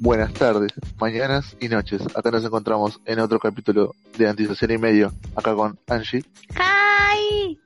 buenas 0.00 0.32
tardes, 0.32 0.72
mañanas 0.98 1.56
y 1.60 1.68
noches. 1.68 2.02
Acá 2.14 2.30
nos 2.30 2.44
encontramos 2.44 3.00
en 3.04 3.18
otro 3.20 3.38
capítulo 3.38 3.94
de 4.16 4.28
Antisocial 4.28 4.70
y 4.70 4.78
Medio, 4.78 5.12
acá 5.34 5.54
con 5.54 5.78
Angie 5.88 6.24
¡Hi! 6.54 7.58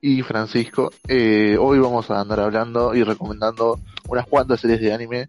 y 0.00 0.22
Francisco. 0.22 0.90
Eh, 1.08 1.56
hoy 1.60 1.78
vamos 1.78 2.10
a 2.10 2.20
andar 2.20 2.40
hablando 2.40 2.94
y 2.94 3.02
recomendando 3.02 3.78
unas 4.08 4.26
cuantas 4.26 4.60
series 4.60 4.80
de 4.80 4.92
anime 4.92 5.28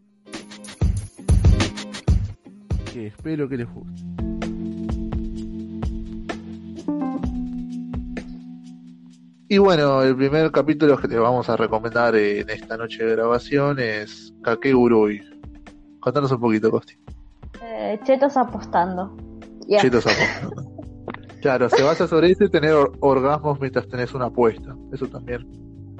que 2.93 3.07
espero 3.07 3.47
que 3.49 3.57
les 3.57 3.67
guste. 3.69 4.03
Y 9.49 9.59
bueno, 9.59 10.03
el 10.03 10.13
primer 10.15 10.51
capítulo 10.51 10.97
que 10.97 11.07
te 11.07 11.17
vamos 11.17 11.47
a 11.47 11.55
recomendar 11.55 12.15
en 12.17 12.49
esta 12.49 12.75
noche 12.75 13.05
de 13.05 13.11
grabación 13.13 13.79
es 13.79 14.33
Kakegurui. 14.43 15.36
Contanos 16.07 16.31
un 16.31 16.39
poquito, 16.39 16.71
Costi. 16.71 16.93
Eh, 17.61 17.99
chetos 18.05 18.37
apostando. 18.37 19.13
Ya. 19.67 19.79
Chetos 19.79 20.05
apostando. 20.07 20.77
Claro, 21.41 21.69
se 21.69 21.83
basa 21.83 22.07
sobre 22.07 22.31
eso 22.31 22.45
y 22.45 22.49
tener 22.49 22.71
or- 22.71 22.93
orgasmos 22.99 23.59
mientras 23.59 23.87
tenés 23.89 24.13
una 24.13 24.25
apuesta. 24.25 24.75
Eso 24.91 25.05
también, 25.07 25.45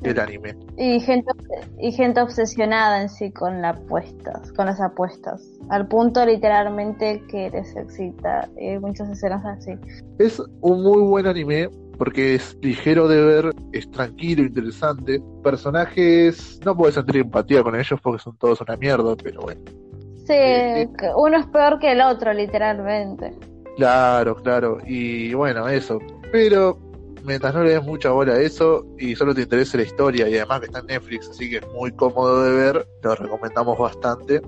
el 0.02 0.20
anime. 0.20 0.56
Y 0.78 1.00
gente, 1.00 1.32
y 1.80 1.92
gente 1.92 2.22
obsesionada 2.22 3.02
en 3.04 3.08
sí 3.10 3.32
con 3.32 3.62
las 3.62 3.78
apuestas, 3.78 4.52
con 4.54 4.66
las 4.66 4.82
apuestas. 4.82 5.46
Al 5.70 5.88
punto 5.88 6.26
literalmente 6.26 7.22
que 7.30 7.52
les 7.52 7.76
excita. 7.76 8.50
Y 8.58 8.70
hay 8.70 8.80
muchas 8.80 9.10
escenas 9.10 9.46
así. 9.46 9.74
Es 10.18 10.42
un 10.62 10.84
muy 10.84 11.04
buen 11.04 11.28
anime 11.28 11.70
porque 12.00 12.36
es 12.36 12.58
ligero 12.62 13.08
de 13.08 13.22
ver, 13.22 13.52
es 13.74 13.90
tranquilo, 13.92 14.42
interesante. 14.44 15.22
Personajes, 15.44 16.60
no 16.66 16.76
puedes 16.76 16.96
sentir 16.96 17.18
empatía 17.18 17.62
con 17.62 17.76
ellos 17.76 18.00
porque 18.02 18.22
son 18.24 18.36
todos 18.38 18.60
una 18.62 18.76
mierda, 18.76 19.16
pero 19.16 19.42
bueno. 19.42 19.62
Sí, 20.28 20.90
uno 21.16 21.38
es 21.38 21.46
peor 21.48 21.80
que 21.80 21.94
el 21.94 22.02
otro, 22.02 22.34
literalmente. 22.34 23.34
Claro, 23.78 24.36
claro. 24.36 24.80
Y 24.86 25.34
bueno, 25.34 25.70
eso. 25.70 26.00
Pero 26.32 26.78
mientras 27.24 27.54
no 27.54 27.64
le 27.64 27.72
des 27.72 27.84
mucha 27.84 28.10
bola 28.12 28.34
a 28.34 28.42
eso 28.42 28.86
y 28.98 29.16
solo 29.16 29.34
te 29.34 29.44
interese 29.44 29.78
la 29.78 29.84
historia 29.84 30.28
y 30.28 30.36
además 30.36 30.60
que 30.60 30.66
está 30.66 30.80
en 30.80 30.88
Netflix, 30.88 31.30
así 31.30 31.50
que 31.50 31.58
es 31.58 31.68
muy 31.74 31.92
cómodo 31.92 32.44
de 32.44 32.52
ver, 32.52 32.88
lo 33.02 33.16
recomendamos 33.16 33.78
bastante. 33.78 34.42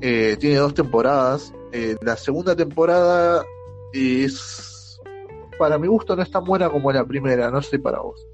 Eh, 0.00 0.36
tiene 0.38 0.56
dos 0.56 0.72
temporadas. 0.72 1.52
Eh, 1.72 1.96
la 2.00 2.16
segunda 2.16 2.56
temporada 2.56 3.44
es, 3.92 4.98
para 5.58 5.78
mi 5.78 5.86
gusto, 5.86 6.16
no 6.16 6.22
es 6.22 6.30
tan 6.30 6.44
buena 6.44 6.70
como 6.70 6.90
la 6.92 7.04
primera, 7.04 7.50
no 7.50 7.60
sé 7.60 7.78
para 7.78 8.00
vos. 8.00 8.26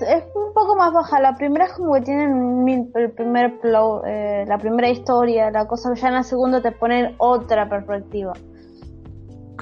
Es 0.00 0.24
poco 0.70 0.76
más 0.78 0.92
baja. 0.92 1.20
La 1.20 1.36
primera 1.36 1.66
es 1.66 1.72
como 1.72 1.94
que 1.94 2.02
tienen 2.02 2.64
mil- 2.64 2.90
el 2.94 3.10
primer 3.12 3.58
flow, 3.60 4.02
eh, 4.06 4.44
la 4.46 4.58
primera 4.58 4.88
historia, 4.88 5.50
la 5.50 5.66
cosa. 5.66 5.94
Ya 5.94 6.08
en 6.08 6.14
la 6.14 6.22
segunda 6.22 6.60
te 6.62 6.72
ponen 6.72 7.14
otra 7.18 7.68
perspectiva. 7.68 8.32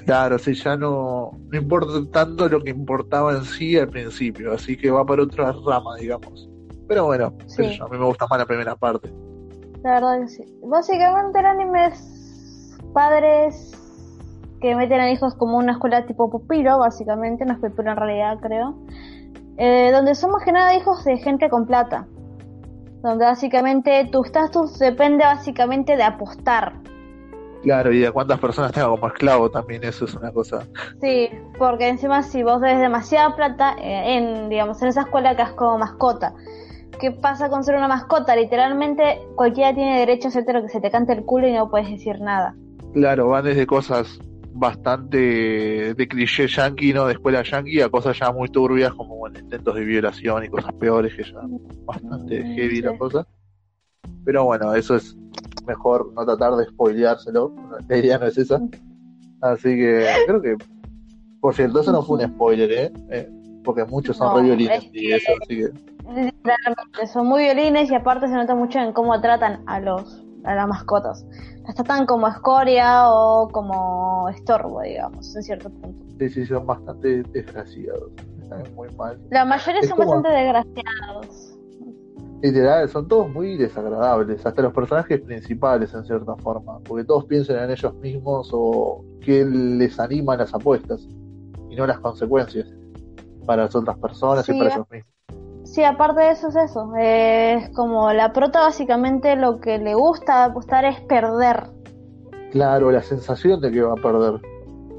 Claro, 0.05 0.39
sí, 0.39 0.55
ya 0.55 0.77
no, 0.77 1.33
no 1.50 1.59
importa 1.59 1.92
tanto 2.12 2.48
lo 2.48 2.61
que 2.62 2.70
importaba 2.70 3.33
en 3.33 3.45
sí 3.45 3.77
al 3.78 3.89
principio, 3.89 4.53
así 4.53 4.77
que 4.77 4.91
va 4.91 5.05
para 5.05 5.23
otra 5.23 5.53
rama, 5.67 5.97
digamos. 5.98 6.48
Pero 6.87 7.05
bueno, 7.06 7.33
Sí. 7.47 7.78
a 7.81 7.89
mí 7.89 7.98
me 7.98 8.05
gusta 8.06 8.27
más 8.31 8.39
la 8.39 8.47
primera 8.47 8.75
parte. 8.77 9.12
La 9.83 9.95
verdad 9.95 10.20
que 10.20 10.28
sí. 10.28 10.45
Básicamente 10.62 11.41
el 11.41 11.47
anime 11.47 11.87
es 11.87 12.78
padres 12.95 13.72
que 14.61 14.75
meten 14.75 15.00
a 15.00 15.11
hijos 15.11 15.34
como 15.34 15.59
una 15.59 15.72
escuela 15.72 16.06
tipo 16.06 16.31
pupilo, 16.31 16.78
básicamente, 16.78 17.45
no 17.45 17.53
es 17.55 17.59
pupilo 17.61 17.91
en 17.91 17.97
realidad, 17.97 18.39
creo. 18.41 18.75
Eh, 19.59 19.91
donde 19.92 20.14
son 20.14 20.31
más 20.31 20.45
que 20.45 20.53
nada 20.53 20.75
hijos 20.77 21.05
de 21.05 21.19
gente 21.19 21.51
con 21.51 21.67
plata. 21.67 22.06
Donde 23.03 23.25
básicamente 23.25 24.09
tu 24.11 24.25
estatus 24.25 24.78
depende 24.78 25.25
básicamente 25.25 25.97
de 25.97 26.05
apostar. 26.05 26.75
Claro, 27.62 27.93
y 27.93 27.99
de 27.99 28.12
cuántas 28.12 28.38
personas 28.38 28.71
tenga 28.71 28.88
como 28.88 29.09
esclavo 29.09 29.50
también, 29.50 29.82
eso 29.82 30.05
es 30.05 30.15
una 30.15 30.32
cosa. 30.32 30.66
Sí, 31.00 31.28
porque 31.59 31.88
encima 31.88 32.22
si 32.22 32.44
vos 32.44 32.60
debes 32.60 32.78
demasiada 32.78 33.34
plata 33.34 33.75
eh, 33.81 34.16
en, 34.16 34.49
digamos, 34.49 34.81
en 34.81 34.88
esa 34.88 35.03
escuela 35.03 35.34
que 35.34 35.43
es 35.43 35.50
como 35.50 35.78
mascota. 35.78 36.34
¿Qué 37.00 37.11
pasa 37.11 37.49
con 37.49 37.65
ser 37.65 37.75
una 37.75 37.88
mascota? 37.88 38.37
Literalmente 38.37 39.21
cualquiera 39.34 39.75
tiene 39.75 39.99
derecho 39.99 40.28
a 40.28 40.31
hacerte 40.31 40.53
lo 40.53 40.62
que 40.62 40.69
se 40.69 40.81
te 40.81 40.91
cante 40.91 41.12
el 41.12 41.25
culo 41.25 41.49
y 41.49 41.53
no 41.53 41.69
puedes 41.69 41.88
decir 41.88 42.21
nada. 42.21 42.55
Claro, 42.93 43.28
van 43.28 43.44
desde 43.44 43.66
cosas 43.66 44.21
bastante 44.53 45.94
de 45.94 46.09
cliché 46.09 46.47
yankee, 46.47 46.92
¿no? 46.92 47.06
De 47.06 47.12
escuela 47.14 47.42
yankee, 47.42 47.81
a 47.81 47.88
cosas 47.88 48.19
ya 48.19 48.32
muy 48.32 48.48
turbias 48.48 48.92
como 48.94 49.16
bueno, 49.16 49.38
intentos 49.38 49.75
de 49.75 49.84
violación 49.84 50.44
y 50.44 50.48
cosas 50.48 50.72
peores 50.75 51.14
que 51.14 51.22
ya 51.25 51.41
bastante 51.84 52.42
Mm, 52.42 52.54
heavy 52.54 52.82
la 52.82 52.92
sí. 52.92 52.98
cosa. 52.98 53.26
Pero 54.25 54.44
bueno, 54.44 54.75
eso 54.75 54.97
es 54.97 55.16
mejor 55.66 56.12
no 56.14 56.25
tratar 56.25 56.56
de 56.56 56.64
spoileárselo, 56.66 57.53
la 57.88 57.97
idea 57.97 58.19
no 58.19 58.26
es 58.26 58.38
esa. 58.38 58.60
Así 59.41 59.69
que 59.76 60.06
creo 60.26 60.42
que, 60.42 60.56
por 61.41 61.54
cierto, 61.54 61.81
eso 61.81 61.92
no 61.92 62.03
fue 62.03 62.19
un 62.25 62.28
spoiler, 62.34 62.72
¿eh? 62.72 62.92
Eh, 63.10 63.31
porque 63.64 63.84
muchos 63.84 64.16
son 64.16 64.28
No, 64.28 64.37
re 64.38 64.42
violines 64.44 64.84
es 64.84 64.91
y 64.92 65.12
eso, 65.12 65.32
así 65.42 65.56
que... 65.56 67.06
Son 67.12 67.26
muy 67.26 67.44
violines 67.44 67.91
y 67.91 67.94
aparte 67.94 68.28
se 68.28 68.34
nota 68.34 68.54
mucho 68.54 68.78
en 68.78 68.92
cómo 68.92 69.20
tratan 69.20 69.62
a 69.66 69.78
los 69.78 70.25
a 70.44 70.54
las 70.54 70.66
mascotas. 70.69 71.25
Las 71.69 71.75
tratan 71.77 72.06
como 72.06 72.27
escoria 72.29 73.11
o 73.11 73.47
como 73.51 74.27
estorbo, 74.31 74.81
digamos, 74.81 75.37
en 75.37 75.43
cierto 75.43 75.69
punto. 75.69 76.03
Sí, 76.19 76.31
sí, 76.31 76.47
son 76.47 76.67
bastante 76.67 77.23
desgraciados. 77.25 78.11
Están 78.41 78.62
muy 78.75 78.89
mal. 78.97 79.21
La 79.31 79.45
mayoría 79.45 79.81
Es 79.83 79.89
son 79.91 79.99
como- 79.99 80.12
bastante 80.15 80.31
desgraciados. 80.39 81.59
Literal, 82.41 82.89
son 82.89 83.06
todos 83.06 83.29
muy 83.29 83.56
desagradables, 83.59 84.47
hasta 84.47 84.62
los 84.62 84.73
personajes 84.73 85.21
principales 85.21 85.93
en 85.93 86.05
cierta 86.06 86.37
forma, 86.37 86.79
porque 86.81 87.05
todos 87.05 87.27
piensan 87.27 87.56
en 87.65 87.71
ellos 87.73 87.93
mismos 87.97 88.49
o 88.53 89.05
que 89.21 89.45
les 89.45 90.00
animan 90.00 90.39
las 90.39 90.55
apuestas 90.55 91.06
y 91.69 91.77
no 91.77 91.87
las 91.87 91.99
consecuencias 92.00 92.67
para 93.45 93.65
las 93.65 93.75
otras 93.77 93.99
personas 93.99 94.49
y 94.49 94.53
para 94.56 94.73
ellos 94.75 94.87
mismos. 94.91 95.12
Sí, 95.64 95.84
aparte 95.84 96.20
de 96.22 96.30
eso 96.30 96.48
es 96.48 96.56
eso. 96.56 96.92
Es 96.96 97.70
como 97.70 98.12
la 98.12 98.32
prota 98.32 98.60
básicamente 98.60 99.36
lo 99.36 99.60
que 99.60 99.78
le 99.78 99.94
gusta 99.94 100.44
apostar 100.44 100.84
es 100.84 101.00
perder. 101.02 101.64
Claro, 102.52 102.91
la 102.91 103.02
sensación 103.02 103.60
de 103.60 103.70
que 103.70 103.82
va 103.82 103.92
a 103.92 103.96
perder 103.96 104.41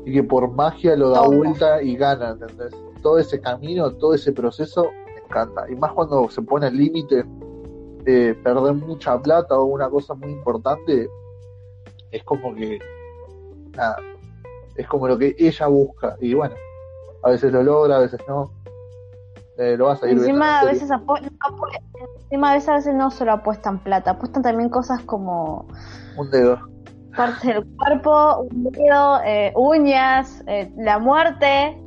y 0.06 0.14
que 0.14 0.24
por 0.24 0.50
magia 0.52 0.96
lo 0.96 1.10
da 1.10 1.24
Todo. 1.24 1.38
vuelta 1.38 1.82
y 1.82 1.96
gana, 1.96 2.32
¿entendés? 2.32 2.74
Todo 3.02 3.18
ese 3.18 3.40
camino, 3.40 3.92
todo 3.96 4.14
ese 4.14 4.32
proceso 4.32 4.90
me 5.06 5.22
encanta. 5.22 5.66
Y 5.70 5.76
más 5.76 5.94
cuando 5.94 6.30
se 6.30 6.42
pone 6.42 6.68
al 6.68 6.78
límite 6.78 7.24
de 8.04 8.36
perder 8.36 8.74
mucha 8.74 9.20
plata 9.22 9.58
o 9.58 9.66
una 9.66 9.90
cosa 9.90 10.14
muy 10.14 10.32
importante, 10.32 11.10
es 12.12 12.24
como 12.24 12.54
que, 12.56 12.80
nada, 13.76 13.98
es 14.76 14.88
como 14.88 15.08
lo 15.08 15.18
que 15.18 15.36
ella 15.38 15.68
busca. 15.68 16.16
Y 16.20 16.34
bueno, 16.34 16.56
a 17.24 17.32
veces 17.32 17.52
lo 17.52 17.64
logra, 17.64 17.98
a 17.98 18.00
veces 18.00 18.20
no. 18.28 18.52
Eh, 19.62 19.76
lo 19.78 19.88
vas 19.88 20.02
a 20.02 20.08
ir 20.08 20.14
Encima 20.18 20.62
a 20.62 20.66
veces 20.66 20.84
encima 20.90 22.52
a 22.52 22.54
veces, 22.54 22.70
a 22.70 22.76
veces 22.76 22.96
no 22.96 23.12
solo 23.12 23.34
apuestan 23.34 23.80
plata, 23.84 24.12
apuestan 24.12 24.42
también 24.42 24.70
cosas 24.70 25.02
como 25.04 25.68
Un 26.16 26.32
dedo. 26.32 26.58
partes 27.16 27.44
del 27.56 27.66
cuerpo, 27.76 28.48
un 28.50 28.64
dedo, 28.72 29.20
eh, 29.26 29.52
uñas, 29.58 30.42
eh, 30.48 30.72
la 30.78 30.98
muerte. 30.98 31.78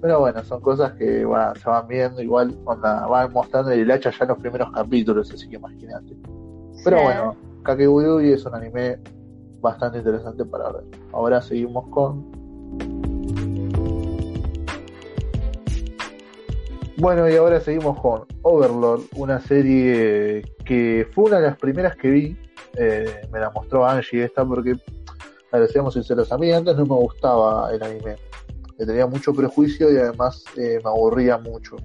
Pero 0.00 0.20
bueno, 0.20 0.40
son 0.44 0.60
cosas 0.60 0.92
que 0.92 1.24
bueno, 1.24 1.52
se 1.56 1.68
van 1.68 1.88
viendo 1.88 2.22
igual 2.22 2.56
van 2.64 3.32
mostrando 3.32 3.72
el 3.72 3.90
hacha 3.90 4.10
ya 4.10 4.18
en 4.20 4.28
los 4.28 4.38
primeros 4.38 4.70
capítulos, 4.70 5.32
así 5.32 5.48
que 5.48 5.56
imagínate. 5.56 6.16
Pero 6.84 6.98
Sí. 6.98 7.04
bueno, 7.04 7.36
Kakegurui 7.64 8.32
es 8.32 8.46
un 8.46 8.54
anime 8.54 9.00
bastante 9.60 9.98
interesante 9.98 10.44
para 10.44 10.70
ver. 10.70 10.84
Ahora 11.12 11.42
seguimos 11.42 11.88
con. 11.88 13.17
Bueno, 16.98 17.30
y 17.30 17.36
ahora 17.36 17.60
seguimos 17.60 18.00
con 18.00 18.26
Overlord, 18.42 19.02
una 19.14 19.40
serie 19.40 20.42
que 20.64 21.06
fue 21.12 21.26
una 21.26 21.38
de 21.38 21.46
las 21.46 21.56
primeras 21.56 21.94
que 21.94 22.10
vi. 22.10 22.36
Eh, 22.76 23.20
me 23.30 23.38
la 23.38 23.50
mostró 23.50 23.86
Angie 23.86 24.24
esta 24.24 24.44
porque, 24.44 24.74
a 25.52 25.58
ver, 25.58 25.68
seamos 25.68 25.94
sinceros, 25.94 26.32
a 26.32 26.38
mí 26.38 26.50
antes 26.50 26.76
no 26.76 26.86
me 26.86 26.96
gustaba 26.96 27.72
el 27.72 27.80
anime. 27.84 28.16
Le 28.78 28.84
tenía 28.84 29.06
mucho 29.06 29.32
prejuicio 29.32 29.92
y 29.92 29.96
además 29.96 30.42
eh, 30.56 30.80
me 30.82 30.90
aburría 30.90 31.38
mucho. 31.38 31.76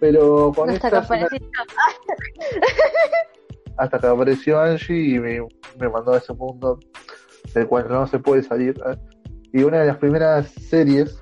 Pero 0.00 0.52
con 0.52 0.70
Hasta 0.70 0.88
esta 0.88 0.90
que 0.90 1.06
apareció. 1.06 1.38
hasta 3.76 3.98
que 4.00 4.06
apareció 4.08 4.58
Angie 4.58 5.14
y 5.14 5.20
me, 5.20 5.38
me 5.78 5.88
mandó 5.88 6.14
a 6.14 6.18
ese 6.18 6.32
mundo 6.32 6.80
del 7.54 7.68
cual 7.68 7.86
no 7.88 8.08
se 8.08 8.18
puede 8.18 8.42
salir. 8.42 8.74
¿eh? 8.90 8.96
Y 9.52 9.62
una 9.62 9.82
de 9.82 9.86
las 9.86 9.98
primeras 9.98 10.48
series 10.48 11.16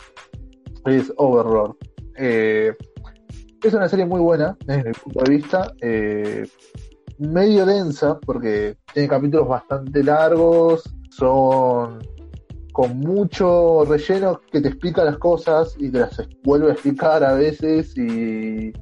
es 0.87 1.13
Overlord. 1.19 1.77
Eh, 2.17 2.73
es 3.69 3.75
una 3.75 3.89
serie 3.89 4.05
muy 4.05 4.21
buena 4.21 4.57
desde 4.67 4.85
mi 4.85 4.93
punto 4.93 5.21
de 5.25 5.31
vista. 5.31 5.73
eh, 5.81 6.47
medio 7.19 7.65
densa 7.65 8.19
porque 8.21 8.77
tiene 8.93 9.09
capítulos 9.09 9.49
bastante 9.49 10.03
largos, 10.03 10.83
son 11.11 12.01
con 12.73 12.99
mucho 12.99 13.85
relleno 13.85 14.41
que 14.51 14.61
te 14.61 14.69
explica 14.69 15.05
las 15.05 15.19
cosas 15.19 15.77
y 15.79 15.91
te 15.91 16.01
las 16.01 16.21
vuelve 16.43 16.71
a 16.71 16.73
explicar 16.73 17.23
a 17.23 17.35
veces 17.35 17.97
y, 17.97 18.73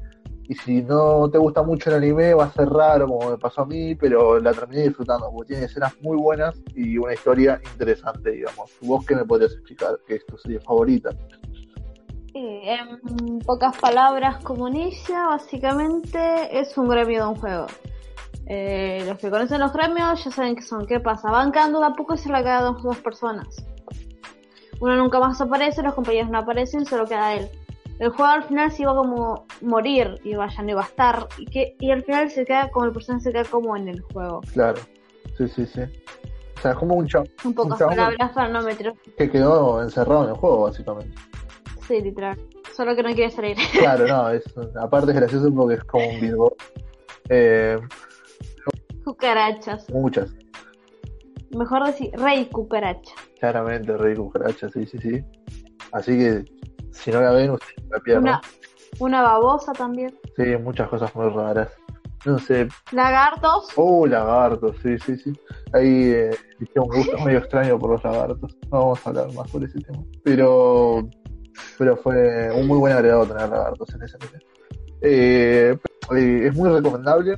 y 0.49 0.55
si 0.64 0.81
no 0.82 1.29
te 1.31 1.37
gusta 1.37 1.62
mucho 1.62 1.90
el 1.90 1.96
anime 1.96 2.32
va 2.32 2.44
a 2.44 2.52
ser 2.52 2.70
raro 2.70 3.06
como 3.06 3.31
me 3.31 3.37
pasó 3.37 3.62
a 3.62 3.67
mí, 3.67 3.94
pero 3.94 4.40
la 4.40 4.52
terminé 4.52 4.84
disfrutando 4.84 5.31
porque 5.31 5.49
tiene 5.52 5.67
escenas 5.67 5.93
muy 6.00 6.17
buenas 6.17 6.55
y 6.75 6.96
una 6.96 7.12
historia 7.12 7.61
interesante, 7.73 8.31
digamos. 8.31 8.70
¿Vos 8.81 9.05
qué 9.05 9.14
me 9.14 9.26
podrías 9.26 9.52
explicar 9.52 9.99
que 10.06 10.14
es 10.14 10.26
tu 10.26 10.38
serie 10.38 10.58
favorita? 10.61 11.11
En 12.34 13.38
pocas 13.40 13.76
palabras, 13.76 14.43
como 14.43 14.69
básicamente 15.29 16.58
es 16.58 16.76
un 16.76 16.88
gremio 16.88 17.25
de 17.25 17.29
un 17.31 17.37
juego. 17.37 17.67
Eh, 18.46 19.05
los 19.06 19.19
que 19.19 19.31
conocen 19.31 19.61
los 19.61 19.73
gremios 19.73 20.25
ya 20.25 20.31
saben 20.31 20.56
qué 20.56 20.62
son. 20.62 20.87
¿Qué 20.87 21.00
pasa? 21.00 21.31
Van 21.31 21.52
quedando 21.52 21.81
de 21.81 21.87
a 21.87 21.90
poco 21.90 22.14
y 22.14 22.19
se 22.19 22.29
la 22.29 22.43
quedan 22.43 22.75
dos, 22.75 22.82
dos 22.82 22.99
personas. 22.99 23.64
Uno 24.81 24.96
nunca 24.96 25.20
más 25.20 25.40
aparece, 25.40 25.82
los 25.82 25.94
compañeros 25.94 26.31
no 26.31 26.38
aparecen, 26.38 26.84
solo 26.84 27.06
queda 27.06 27.34
él. 27.34 27.49
El 27.99 28.11
juego 28.11 28.32
al 28.32 28.43
final 28.43 28.73
se 28.73 28.82
iba 28.82 28.96
como 28.96 29.46
morir 29.61 30.20
y 30.25 30.34
vaya, 30.34 30.61
no 30.62 30.70
iba 30.70 30.81
a 30.81 30.87
estar. 30.87 31.29
Y, 31.38 31.46
que, 31.46 31.76
y 31.79 31.93
al 31.93 32.02
final 32.02 32.31
se 32.31 32.44
queda 32.44 32.69
como 32.70 32.87
el 32.87 32.93
personaje 32.93 33.25
se 33.25 33.32
queda 33.32 33.44
como 33.44 33.76
en 33.76 33.88
el 33.88 34.00
juego. 34.00 34.40
Claro, 34.52 34.81
sí, 35.38 35.46
sí, 35.46 35.67
sí. 35.67 35.82
O 36.56 36.61
sea, 36.61 36.73
es 36.73 36.76
como 36.79 36.96
un 36.96 37.06
chavo. 37.06 37.26
Un 37.44 37.55
poco 37.55 37.76
palabras 37.76 38.32
para 38.32 38.49
no 38.49 38.62
meter. 38.62 38.93
Que 39.17 39.31
quedó 39.31 39.82
encerrado 39.82 40.25
en 40.25 40.31
el 40.31 40.37
juego, 40.37 40.62
básicamente. 40.62 41.14
Sí, 41.87 42.00
literal. 42.00 42.38
Solo 42.75 42.96
que 42.96 43.02
no 43.02 43.14
quiere 43.14 43.31
salir. 43.31 43.56
Claro, 43.79 44.06
no, 44.06 44.31
es, 44.31 44.44
aparte 44.81 45.11
es 45.12 45.17
gracioso 45.17 45.52
porque 45.55 45.75
es 45.75 45.84
como 45.84 46.08
un 46.08 46.20
Virgo. 46.20 46.56
Eh, 47.29 47.79
cucarachas. 49.05 49.88
Muchas. 49.90 50.34
Mejor 51.56 51.84
decir 51.84 52.11
rey 52.14 52.46
cucaracha. 52.46 53.12
Claramente, 53.38 53.96
rey 53.96 54.17
cucaracha, 54.17 54.69
sí, 54.70 54.87
sí, 54.87 54.99
sí. 54.99 55.25
Así 55.93 56.17
que 56.17 56.44
si 56.93 57.11
no 57.11 57.20
la 57.20 57.32
ven, 57.32 57.50
ustedes 57.50 57.88
la 57.90 58.00
pierden. 58.00 58.23
Una, 58.23 58.40
una 58.99 59.23
babosa 59.23 59.73
también. 59.73 60.19
Sí, 60.37 60.56
muchas 60.56 60.88
cosas 60.88 61.14
muy 61.14 61.29
raras. 61.29 61.69
No 62.25 62.38
sé. 62.38 62.69
Lagartos. 62.93 63.70
Oh, 63.76 64.06
lagartos, 64.06 64.76
sí, 64.82 64.96
sí, 64.99 65.17
sí. 65.17 65.32
Ahí 65.73 66.12
eh, 66.12 66.31
un 66.76 66.87
gusto 66.87 67.19
medio 67.19 67.38
extraño 67.38 67.79
por 67.79 67.90
los 67.90 68.05
lagartos. 68.05 68.56
No 68.70 68.79
vamos 68.79 69.06
a 69.06 69.11
hablar 69.11 69.32
más 69.34 69.50
sobre 69.50 69.67
ese 69.67 69.81
tema. 69.81 70.05
Pero 70.23 71.08
pero 71.78 71.96
fue 71.96 72.50
un 72.52 72.66
muy 72.66 72.78
buen 72.78 72.93
agregado 72.93 73.26
tener 73.26 73.49
lagartos 73.49 73.94
en 73.94 74.02
ese 74.02 74.16
eh, 75.02 75.76
eh, 76.16 76.46
es 76.46 76.54
muy 76.54 76.70
recomendable. 76.70 77.34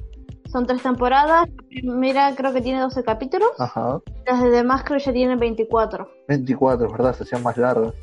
Son 0.51 0.67
tres 0.67 0.83
temporadas. 0.83 1.49
La 1.49 1.63
primera 1.69 2.35
creo 2.37 2.53
que 2.53 2.61
tiene 2.61 2.81
12 2.81 3.03
capítulos. 3.03 3.51
Ajá. 3.59 4.01
Las 4.27 4.43
demás 4.43 4.85
creo 4.85 4.99
que 4.99 5.05
ya 5.05 5.13
tienen 5.13 5.39
24. 5.39 6.09
24, 6.29 6.93
¿verdad? 6.93 7.15
Se 7.15 7.25
hacían 7.25 7.43
más 7.43 7.57
largas. 7.57 7.95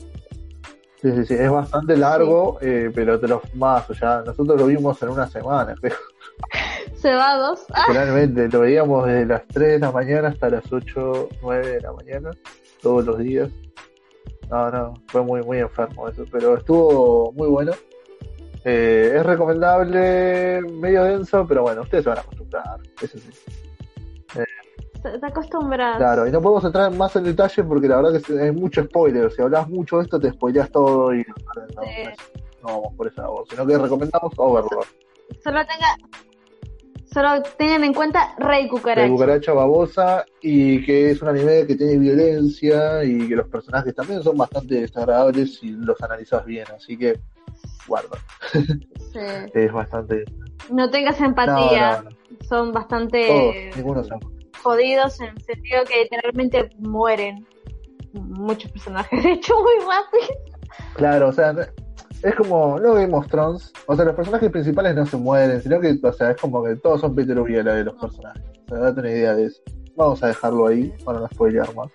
Sí, 1.02 1.12
sí, 1.12 1.26
sí. 1.26 1.34
Es 1.36 1.50
bastante 1.50 1.96
largo, 1.96 2.58
eh, 2.62 2.92
pero 2.94 3.20
te 3.20 3.28
lo 3.28 3.42
más. 3.54 3.90
O 3.90 3.94
sea, 3.94 4.22
nosotros 4.26 4.60
lo 4.60 4.68
vimos 4.68 5.02
en 5.02 5.10
una 5.10 5.28
semana, 5.28 5.76
creo. 5.80 5.96
Cebados. 6.96 7.66
Literalmente, 7.88 8.50
lo 8.50 8.60
veíamos 8.60 9.08
desde 9.08 9.26
las 9.26 9.48
3 9.48 9.68
de 9.74 9.80
la 9.80 9.92
mañana 9.92 10.28
hasta 10.28 10.50
las 10.50 10.72
8, 10.72 11.30
9 11.42 11.68
de 11.68 11.82
la 11.82 11.94
mañana, 11.94 12.32
todos 12.82 13.06
los 13.06 13.18
días. 13.18 13.50
No, 14.52 14.70
no, 14.70 14.94
fue 15.08 15.24
muy, 15.24 15.42
muy 15.44 15.60
enfermo 15.60 16.10
eso, 16.10 16.26
pero 16.30 16.58
estuvo 16.58 17.32
muy 17.32 17.48
bueno. 17.48 17.72
Eh, 18.66 19.14
es 19.16 19.26
recomendable, 19.26 20.62
medio 20.74 21.06
denso, 21.06 21.48
pero 21.48 21.64
bueno, 21.64 21.82
ustedes 21.84 22.04
se 22.04 22.10
van 22.10 22.18
a 22.20 22.22
acostumbrar, 22.22 22.80
eso 23.02 23.18
sí. 23.18 23.30
Eh, 24.36 24.46
te 25.02 25.26
acostumbras. 25.26 25.98
Claro, 25.98 26.28
y 26.28 26.32
no 26.32 26.42
podemos 26.42 26.66
entrar 26.66 26.92
más 26.92 27.16
en 27.16 27.24
detalle 27.24 27.64
porque 27.64 27.88
la 27.88 28.02
verdad 28.02 28.22
que 28.22 28.40
hay 28.40 28.52
mucho 28.52 28.84
spoiler. 28.84 29.32
Si 29.32 29.42
hablas 29.42 29.70
mucho 29.70 29.98
de 29.98 30.04
esto, 30.04 30.20
te 30.20 30.32
spoileas 30.32 30.70
todo 30.70 31.16
y 31.16 31.20
no, 31.24 31.82
no 32.62 32.68
vamos 32.68 32.94
por 32.96 33.08
esa 33.08 33.28
voz, 33.28 33.48
sino 33.50 33.66
que 33.66 33.78
recomendamos 33.78 34.34
Overlord. 34.36 34.88
Solo 35.42 35.60
tenga, 35.66 35.96
Solo 37.14 37.44
tengan 37.58 37.84
en 37.84 37.94
cuenta 37.94 38.36
Rey 38.38 38.70
Cucaracha. 38.70 39.02
Rey 39.02 39.12
Cucaracha 39.12 39.54
babosa 39.54 40.26
y 40.42 40.86
que 40.86 41.12
es 41.12 41.22
un 41.22 41.28
anime 41.28 41.68
que 41.68 41.76
tiene 41.76 41.98
violencia 41.98 43.04
y 43.04 43.28
que 43.28 43.36
los 43.36 43.50
personajes 43.50 43.94
también 43.94 44.24
son 44.24 44.38
bastante 44.38 44.76
desagradables 44.76 45.56
si 45.56 45.72
los 45.72 46.02
analizas 46.02 46.46
bien, 46.46 46.66
así 46.74 46.98
que 46.98 47.20
guarda. 47.86 48.18
Sí. 48.54 49.20
es 49.54 49.74
bastante... 49.74 50.24
No 50.70 50.90
tengas 50.90 51.20
empatía, 51.20 52.06
son 52.48 52.72
bastante 52.72 53.72
jodidos 54.64 55.20
en 55.20 55.30
el 55.30 55.42
sentido 55.42 55.84
que 55.84 56.04
literalmente 56.04 56.70
mueren 56.80 57.46
muchos 58.14 58.72
personajes, 58.72 59.22
de 59.24 59.34
hecho 59.34 59.54
muy 59.60 59.86
rápido. 59.86 60.40
Claro, 60.96 61.30
o 61.30 61.32
sea, 61.34 61.54
es 62.24 62.36
como, 62.36 62.80
no 62.80 62.94
Game 62.94 63.16
of 63.16 63.28
Thrones, 63.28 63.74
o 63.88 63.96
sea, 63.96 64.06
los 64.06 64.16
personajes 64.16 64.52
principales 64.52 64.96
no 64.96 65.06
se 65.06 65.18
mueren, 65.18 65.62
sino 65.62 65.80
que, 65.80 65.98
o 66.02 66.14
sea, 66.14 66.32
es 66.32 66.38
como 66.38 66.64
que 66.64 66.76
todos 66.76 67.02
son 67.02 67.16
Peter 67.16 67.40
Uriela 67.40 67.74
de 67.74 67.86
los 67.86 67.96
personajes. 67.96 68.44
O 68.66 68.70
sea, 68.70 68.78
date 68.80 69.00
una 69.00 69.10
idea 69.10 69.36
de 69.36 69.46
eso. 69.46 69.62
Vamos 69.96 70.22
a 70.24 70.28
dejarlo 70.28 70.68
ahí 70.68 70.94
para 71.04 71.20
no 71.20 71.28
spoilear 71.28 71.74
más. 71.76 71.90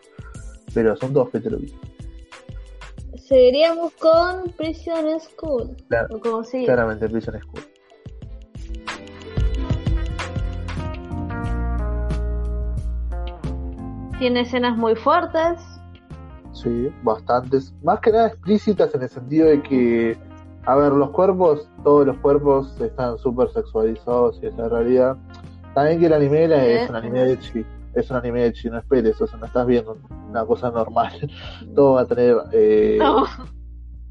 Pero 0.74 0.96
son 0.96 1.12
todos 1.12 1.30
Peter 1.30 1.54
Uriela. 1.54 1.78
Seguiríamos 3.16 3.92
con 3.94 4.50
Prison 4.56 5.18
School. 5.20 5.76
Claro, 5.88 6.20
como 6.20 6.42
claramente 6.42 7.08
Prison 7.08 7.40
School. 7.40 7.62
Tiene 14.18 14.40
escenas 14.40 14.76
muy 14.76 14.96
fuertes, 14.96 15.60
Sí, 16.56 16.90
bastantes. 17.02 17.74
Más 17.82 18.00
que 18.00 18.10
nada 18.10 18.28
explícitas 18.28 18.94
en 18.94 19.02
el 19.02 19.10
sentido 19.10 19.48
de 19.48 19.62
que, 19.62 20.16
a 20.64 20.74
ver, 20.74 20.92
los 20.92 21.10
cuerpos, 21.10 21.68
todos 21.84 22.06
los 22.06 22.16
cuerpos 22.18 22.80
están 22.80 23.18
súper 23.18 23.50
sexualizados 23.50 24.40
y 24.42 24.46
esa 24.46 24.66
realidad. 24.70 25.18
También 25.74 26.00
que 26.00 26.06
el 26.06 26.14
anime 26.14 26.44
es 26.82 26.88
un 26.88 26.96
anime 26.96 27.24
de 27.24 27.38
chi, 27.38 27.64
es 27.94 28.10
un 28.10 28.16
anime 28.16 28.44
de 28.44 28.52
chi, 28.54 28.70
no 28.70 28.78
esperes, 28.78 29.20
o 29.20 29.26
sea, 29.26 29.38
no 29.38 29.44
estás 29.44 29.66
viendo 29.66 29.98
una 30.30 30.46
cosa 30.46 30.70
normal. 30.70 31.12
Todo 31.74 31.94
va 31.94 32.00
a 32.00 32.06
tener 32.06 32.36
eh, 32.52 32.98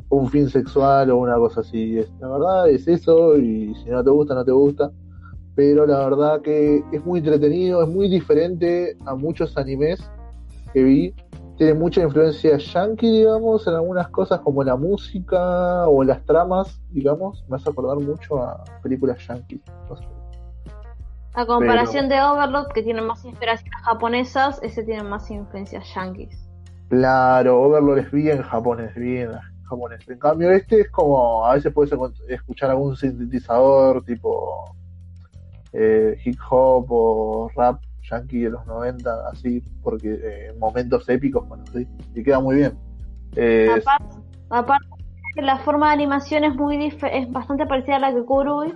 un 0.10 0.30
fin 0.30 0.48
sexual 0.48 1.10
o 1.10 1.18
una 1.18 1.38
cosa 1.38 1.62
así. 1.62 2.00
La 2.20 2.28
verdad 2.28 2.70
es 2.70 2.88
eso 2.88 3.40
y 3.40 3.74
si 3.84 3.90
no 3.90 4.04
te 4.04 4.12
gusta, 4.12 4.36
no 4.36 4.46
te 4.46 4.52
gusta. 4.52 4.92
Pero 5.56 5.88
la 5.88 6.08
verdad 6.08 6.42
que 6.42 6.84
es 6.92 7.04
muy 7.04 7.20
entretenido, 7.20 7.82
es 7.82 7.90
muy 7.90 8.08
diferente 8.08 8.96
a 9.08 9.16
muchos 9.16 9.58
animes 9.58 10.00
que 10.74 10.84
vi 10.84 11.16
tiene 11.58 11.74
mucha 11.74 12.02
influencia 12.02 12.58
yankee, 12.58 13.10
digamos, 13.10 13.66
en 13.68 13.76
algunas 13.76 14.10
cosas 14.10 14.42
como 14.42 14.64
la 14.64 14.76
música 14.76 15.88
o 15.88 16.04
las 16.04 16.24
tramas, 16.26 16.82
digamos, 16.90 17.46
me 17.48 17.56
hace 17.56 17.70
acordar 17.70 17.98
mucho 17.98 18.42
a 18.42 18.64
películas 18.82 19.26
yankee. 19.28 19.62
A 21.34 21.46
comparación 21.46 22.10
de 22.10 22.22
Overlord, 22.22 22.72
que 22.74 22.84
tiene 22.84 23.02
más 23.02 23.24
inspiraciones 23.26 23.82
japonesas, 23.84 24.60
ese 24.64 24.84
tiene 24.84 25.04
más 25.04 25.30
influencias 25.30 25.86
yankees. 25.94 26.50
Claro, 26.90 27.62
Overlord 27.62 28.00
es 28.00 28.12
bien 28.12 28.42
japonés, 28.42 28.96
bien 28.96 29.32
japonés. 29.64 30.08
En 30.08 30.20
cambio, 30.20 30.52
este 30.52 30.82
es 30.82 30.92
como, 30.92 31.46
a 31.46 31.56
veces 31.56 31.74
puedes 31.74 31.94
escuchar 32.30 32.70
algún 32.70 32.96
sintetizador 32.96 34.04
tipo 34.04 34.76
eh, 35.74 36.18
hip 36.24 36.38
hop 36.50 36.86
o 36.90 37.50
rap 37.56 37.82
yankee 38.10 38.40
de 38.40 38.50
los 38.52 38.66
90, 38.66 39.30
así, 39.32 39.64
porque 39.84 40.20
eh, 40.22 40.54
momentos 40.58 41.08
épicos, 41.10 41.48
bueno, 41.48 41.64
sí, 41.72 41.88
y 42.14 42.24
queda 42.24 42.40
muy 42.40 42.58
bien. 42.58 42.78
aparte, 44.50 44.88
la 45.36 45.58
forma 45.60 45.88
de 45.88 45.94
animación 45.94 46.44
es 46.44 46.56
muy 46.56 46.86
es 46.88 47.32
bastante 47.32 47.66
parecida 47.66 47.98
a 47.98 48.00
la 48.00 48.14
que 48.14 48.24
Kurui, 48.24 48.74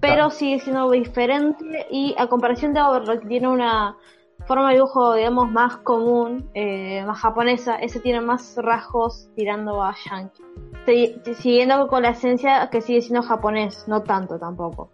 pero 0.00 0.30
sigue 0.30 0.60
siendo 0.60 0.90
diferente 0.90 1.86
y 1.90 2.14
a 2.18 2.28
comparación 2.28 2.72
de 2.72 2.80
Overlord, 2.80 3.20
que 3.20 3.28
tiene 3.28 3.48
una 3.48 3.96
forma 4.46 4.68
de 4.68 4.76
dibujo, 4.76 5.14
digamos, 5.14 5.50
más 5.50 5.76
común, 5.78 6.48
eh, 6.54 7.04
más 7.04 7.18
japonesa, 7.18 7.76
ese 7.76 8.00
tiene 8.00 8.20
más 8.20 8.56
rasgos 8.56 9.28
tirando 9.34 9.82
a 9.82 9.94
yankee. 10.08 10.44
Siguiendo 11.34 11.86
con 11.88 12.02
la 12.02 12.10
esencia 12.10 12.70
que 12.70 12.80
sigue 12.80 13.02
siendo 13.02 13.22
japonés, 13.22 13.86
no 13.88 14.02
tanto 14.02 14.38
tampoco 14.38 14.90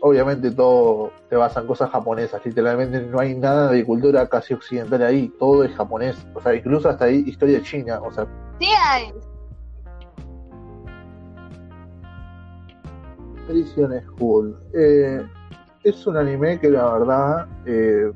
obviamente 0.00 0.50
todo 0.50 1.12
te 1.28 1.36
basa 1.36 1.60
en 1.60 1.66
cosas 1.66 1.90
japonesas, 1.90 2.44
literalmente 2.44 3.00
no 3.02 3.20
hay 3.20 3.34
nada 3.34 3.70
de 3.70 3.84
cultura 3.84 4.26
casi 4.28 4.54
occidental 4.54 5.02
ahí, 5.02 5.28
todo 5.38 5.62
es 5.64 5.74
japonés, 5.74 6.16
o 6.34 6.40
sea, 6.40 6.54
incluso 6.54 6.88
hasta 6.88 7.04
ahí 7.06 7.22
historia 7.26 7.62
china, 7.62 8.00
o 8.00 8.10
sea. 8.12 8.26
Sí 8.58 8.68
hay. 8.86 9.12
Prison 13.46 13.92
School. 14.06 14.56
Eh, 14.74 15.26
es 15.82 16.06
un 16.06 16.16
anime 16.16 16.60
que 16.60 16.70
la 16.70 16.92
verdad 16.92 17.48
eh, 17.66 18.12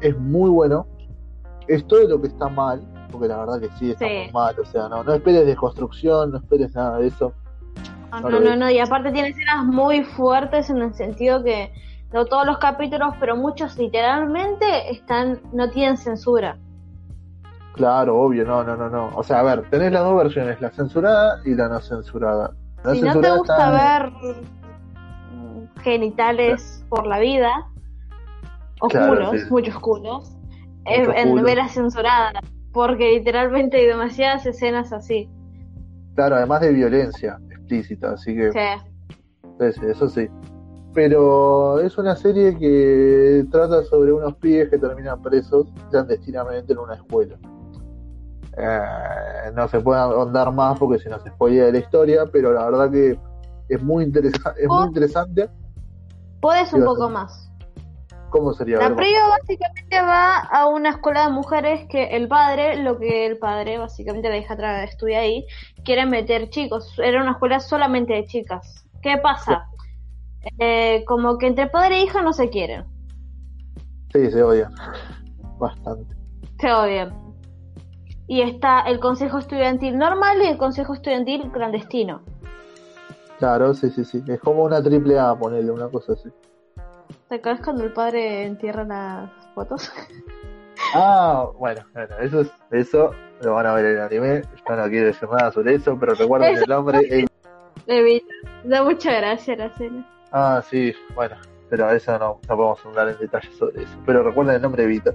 es 0.00 0.18
muy 0.18 0.50
bueno. 0.50 0.86
Es 1.68 1.86
todo 1.86 2.08
lo 2.08 2.20
que 2.20 2.26
está 2.26 2.48
mal, 2.48 2.82
porque 3.10 3.28
la 3.28 3.38
verdad 3.38 3.60
que 3.60 3.70
sí 3.78 3.92
está 3.92 4.04
muy 4.04 4.32
mal, 4.32 4.58
o 4.58 4.64
sea, 4.64 4.88
no, 4.88 5.04
no 5.04 5.14
esperes 5.14 5.46
desconstrucción, 5.46 6.32
no 6.32 6.38
esperes 6.38 6.74
nada 6.74 6.98
de 6.98 7.06
eso 7.06 7.32
no, 8.20 8.40
no, 8.40 8.56
no, 8.56 8.70
y 8.70 8.78
aparte 8.78 9.10
tiene 9.12 9.28
escenas 9.28 9.64
muy 9.64 10.04
fuertes 10.04 10.68
en 10.70 10.78
el 10.78 10.94
sentido 10.94 11.42
que 11.42 11.72
no 12.12 12.26
todos 12.26 12.46
los 12.46 12.58
capítulos, 12.58 13.14
pero 13.18 13.36
muchos 13.36 13.76
literalmente 13.78 14.90
están 14.90 15.40
no 15.52 15.70
tienen 15.70 15.96
censura. 15.96 16.58
Claro, 17.74 18.20
obvio, 18.20 18.44
no, 18.44 18.62
no, 18.62 18.76
no, 18.76 18.90
no. 18.90 19.10
O 19.14 19.22
sea, 19.22 19.40
a 19.40 19.42
ver, 19.42 19.62
tenés 19.70 19.92
las 19.92 20.02
dos 20.04 20.16
versiones, 20.16 20.60
la 20.60 20.70
censurada 20.70 21.40
y 21.44 21.54
la 21.54 21.68
no 21.68 21.80
censurada. 21.80 22.50
si 22.92 23.00
no 23.00 23.18
te 23.18 23.30
gusta 23.30 23.70
ver 23.70 24.12
genitales 25.82 26.84
por 26.90 27.06
la 27.06 27.18
vida, 27.18 27.50
o 28.80 28.88
Claro, 28.88 29.14
culos, 29.14 29.40
sí. 29.42 29.50
muchos 29.50 29.78
culos, 29.78 30.36
en, 30.84 31.10
en 31.16 31.28
culos. 31.28 31.42
novelas 31.42 31.72
censuradas, 31.72 32.34
porque 32.72 33.12
literalmente 33.18 33.78
hay 33.78 33.86
demasiadas 33.86 34.44
escenas 34.44 34.92
así. 34.92 35.30
Claro, 36.14 36.36
además 36.36 36.60
de 36.60 36.72
violencia 36.72 37.38
explícita, 37.50 38.12
así 38.12 38.34
que 38.34 38.52
Sí. 38.52 39.72
sí, 39.72 39.80
eso 39.86 40.08
sí. 40.08 40.28
Pero 40.94 41.80
es 41.80 41.96
una 41.96 42.14
serie 42.16 42.56
que 42.58 43.46
trata 43.50 43.82
sobre 43.84 44.12
unos 44.12 44.36
pibes 44.36 44.68
que 44.68 44.78
terminan 44.78 45.22
presos 45.22 45.66
clandestinamente 45.90 46.72
en 46.74 46.78
una 46.78 46.94
escuela. 46.94 47.38
Eh, 48.58 49.50
no 49.54 49.66
se 49.68 49.80
puede 49.80 50.00
ahondar 50.00 50.52
más 50.52 50.78
porque 50.78 50.98
si 50.98 51.08
no 51.08 51.18
se 51.20 51.30
spoilea 51.30 51.66
de 51.66 51.72
la 51.72 51.78
historia, 51.78 52.26
pero 52.30 52.52
la 52.52 52.66
verdad 52.66 52.90
que 52.90 53.18
es 53.68 53.82
muy, 53.82 54.04
interesa 54.04 54.54
es 54.58 54.68
muy 54.68 54.88
interesante. 54.88 55.48
Puedes 56.42 56.72
un 56.74 56.84
poco 56.84 57.08
más. 57.08 57.50
¿Cómo 58.32 58.54
sería? 58.54 58.78
La 58.78 58.96
prima 58.96 59.28
básicamente 59.28 60.00
va 60.00 60.38
a 60.38 60.66
una 60.66 60.88
escuela 60.88 61.26
de 61.26 61.32
mujeres 61.32 61.86
que 61.90 62.16
el 62.16 62.28
padre, 62.28 62.82
lo 62.82 62.98
que 62.98 63.26
el 63.26 63.36
padre 63.36 63.76
básicamente 63.76 64.30
la 64.30 64.38
hija 64.38 64.84
estudia 64.84 65.18
ahí, 65.18 65.46
quiere 65.84 66.06
meter 66.06 66.48
chicos. 66.48 66.98
Era 66.98 67.20
una 67.20 67.32
escuela 67.32 67.60
solamente 67.60 68.14
de 68.14 68.24
chicas. 68.24 68.86
¿Qué 69.02 69.18
pasa? 69.18 69.68
Eh, 70.58 71.04
como 71.06 71.36
que 71.36 71.46
entre 71.46 71.66
padre 71.66 71.98
e 71.98 72.04
hija 72.04 72.22
no 72.22 72.32
se 72.32 72.48
quieren. 72.48 72.86
Sí, 74.14 74.30
se 74.30 74.42
odia. 74.42 74.70
Bastante. 75.58 76.16
Se 76.58 76.72
odian. 76.72 77.12
Y 78.28 78.40
está 78.40 78.80
el 78.80 78.98
consejo 78.98 79.38
estudiantil 79.38 79.98
normal 79.98 80.40
y 80.40 80.46
el 80.46 80.56
consejo 80.56 80.94
estudiantil 80.94 81.50
clandestino. 81.52 82.22
Claro, 83.38 83.74
sí, 83.74 83.90
sí, 83.90 84.06
sí. 84.06 84.24
Es 84.26 84.40
como 84.40 84.64
una 84.64 84.82
triple 84.82 85.18
A, 85.18 85.34
ponerle 85.34 85.70
una 85.70 85.88
cosa 85.88 86.14
así. 86.14 86.30
¿Te 87.28 87.36
acuerdas 87.36 87.60
cuando 87.64 87.84
el 87.84 87.92
padre 87.92 88.44
entierra 88.44 88.84
las 88.84 89.30
fotos? 89.54 89.92
Ah, 90.94 91.46
bueno, 91.58 91.80
bueno, 91.94 92.14
eso 92.20 92.40
es, 92.42 92.50
eso 92.70 93.12
lo 93.40 93.54
van 93.54 93.64
a 93.66 93.74
ver 93.74 93.84
en 93.86 93.92
el 93.92 94.00
anime. 94.00 94.42
Yo 94.68 94.76
no 94.76 94.88
quiero 94.88 95.06
decir 95.06 95.28
nada 95.28 95.50
sobre 95.52 95.74
eso, 95.76 95.96
pero 95.98 96.14
recuerden 96.14 96.56
el 96.56 96.64
nombre. 96.68 96.98
el- 97.08 97.26
Evita. 97.86 98.26
Da 98.64 98.82
mucha 98.82 99.12
gracia 99.12 99.56
la 99.56 99.66
escena. 99.66 100.06
Ah, 100.32 100.62
sí, 100.68 100.92
bueno, 101.14 101.36
pero 101.70 101.90
eso 101.90 102.18
no, 102.18 102.40
no 102.48 102.56
podemos 102.56 102.84
hablar 102.84 103.08
en 103.08 103.18
detalle 103.18 103.48
sobre 103.52 103.84
eso. 103.84 103.96
Pero 104.04 104.22
recuerden 104.22 104.56
el 104.56 104.62
nombre 104.62 104.84
Vita. 104.86 105.14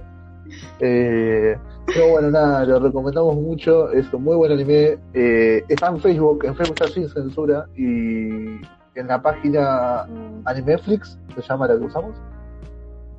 Eh, 0.80 1.56
pero 1.86 2.08
bueno, 2.08 2.30
nada, 2.30 2.64
lo 2.64 2.80
recomendamos 2.80 3.36
mucho. 3.36 3.90
Es 3.92 4.12
un 4.12 4.24
muy 4.24 4.36
buen 4.36 4.50
anime. 4.52 4.98
Eh, 5.14 5.62
está 5.68 5.88
en 5.88 6.00
Facebook, 6.00 6.44
en 6.44 6.56
Facebook 6.56 6.76
está 6.80 6.88
sin 6.92 7.08
censura. 7.08 7.66
Y 7.76 8.60
en 8.98 9.08
la 9.08 9.20
página. 9.20 10.06
Animeflix, 10.44 11.18
se 11.34 11.42
llama 11.42 11.66
la 11.66 11.78
que 11.78 11.84
usamos. 11.84 12.16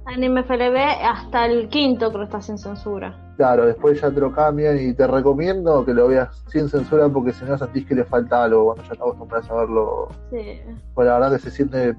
Anime 0.05 0.43
FLB 0.43 0.75
hasta 1.03 1.45
el 1.45 1.69
quinto 1.69 2.12
creo 2.12 2.24
está 2.24 2.41
sin 2.41 2.57
censura. 2.57 3.15
Claro, 3.38 3.67
después 3.67 4.01
ya 4.01 4.09
te 4.09 4.19
lo 4.19 4.31
cambian 4.31 4.79
y 4.79 4.93
te 4.93 5.05
recomiendo 5.05 5.86
que 5.86 5.93
lo 5.93 6.07
veas 6.07 6.43
sin 6.48 6.67
censura 6.67 7.07
porque 7.07 7.31
si 7.31 7.45
no 7.45 7.57
sentís 7.57 7.86
que 7.86 7.93
le 7.93 8.03
falta 8.03 8.43
algo 8.43 8.65
cuando 8.65 8.83
ya 8.83 8.89
te 8.89 8.95
acostumbras 8.95 9.50
a 9.50 9.53
verlo. 9.53 10.09
Sí. 10.31 10.62
Pues 10.95 11.07
la 11.07 11.13
verdad 11.13 11.31
que 11.33 11.39
se 11.39 11.51
siente. 11.51 11.95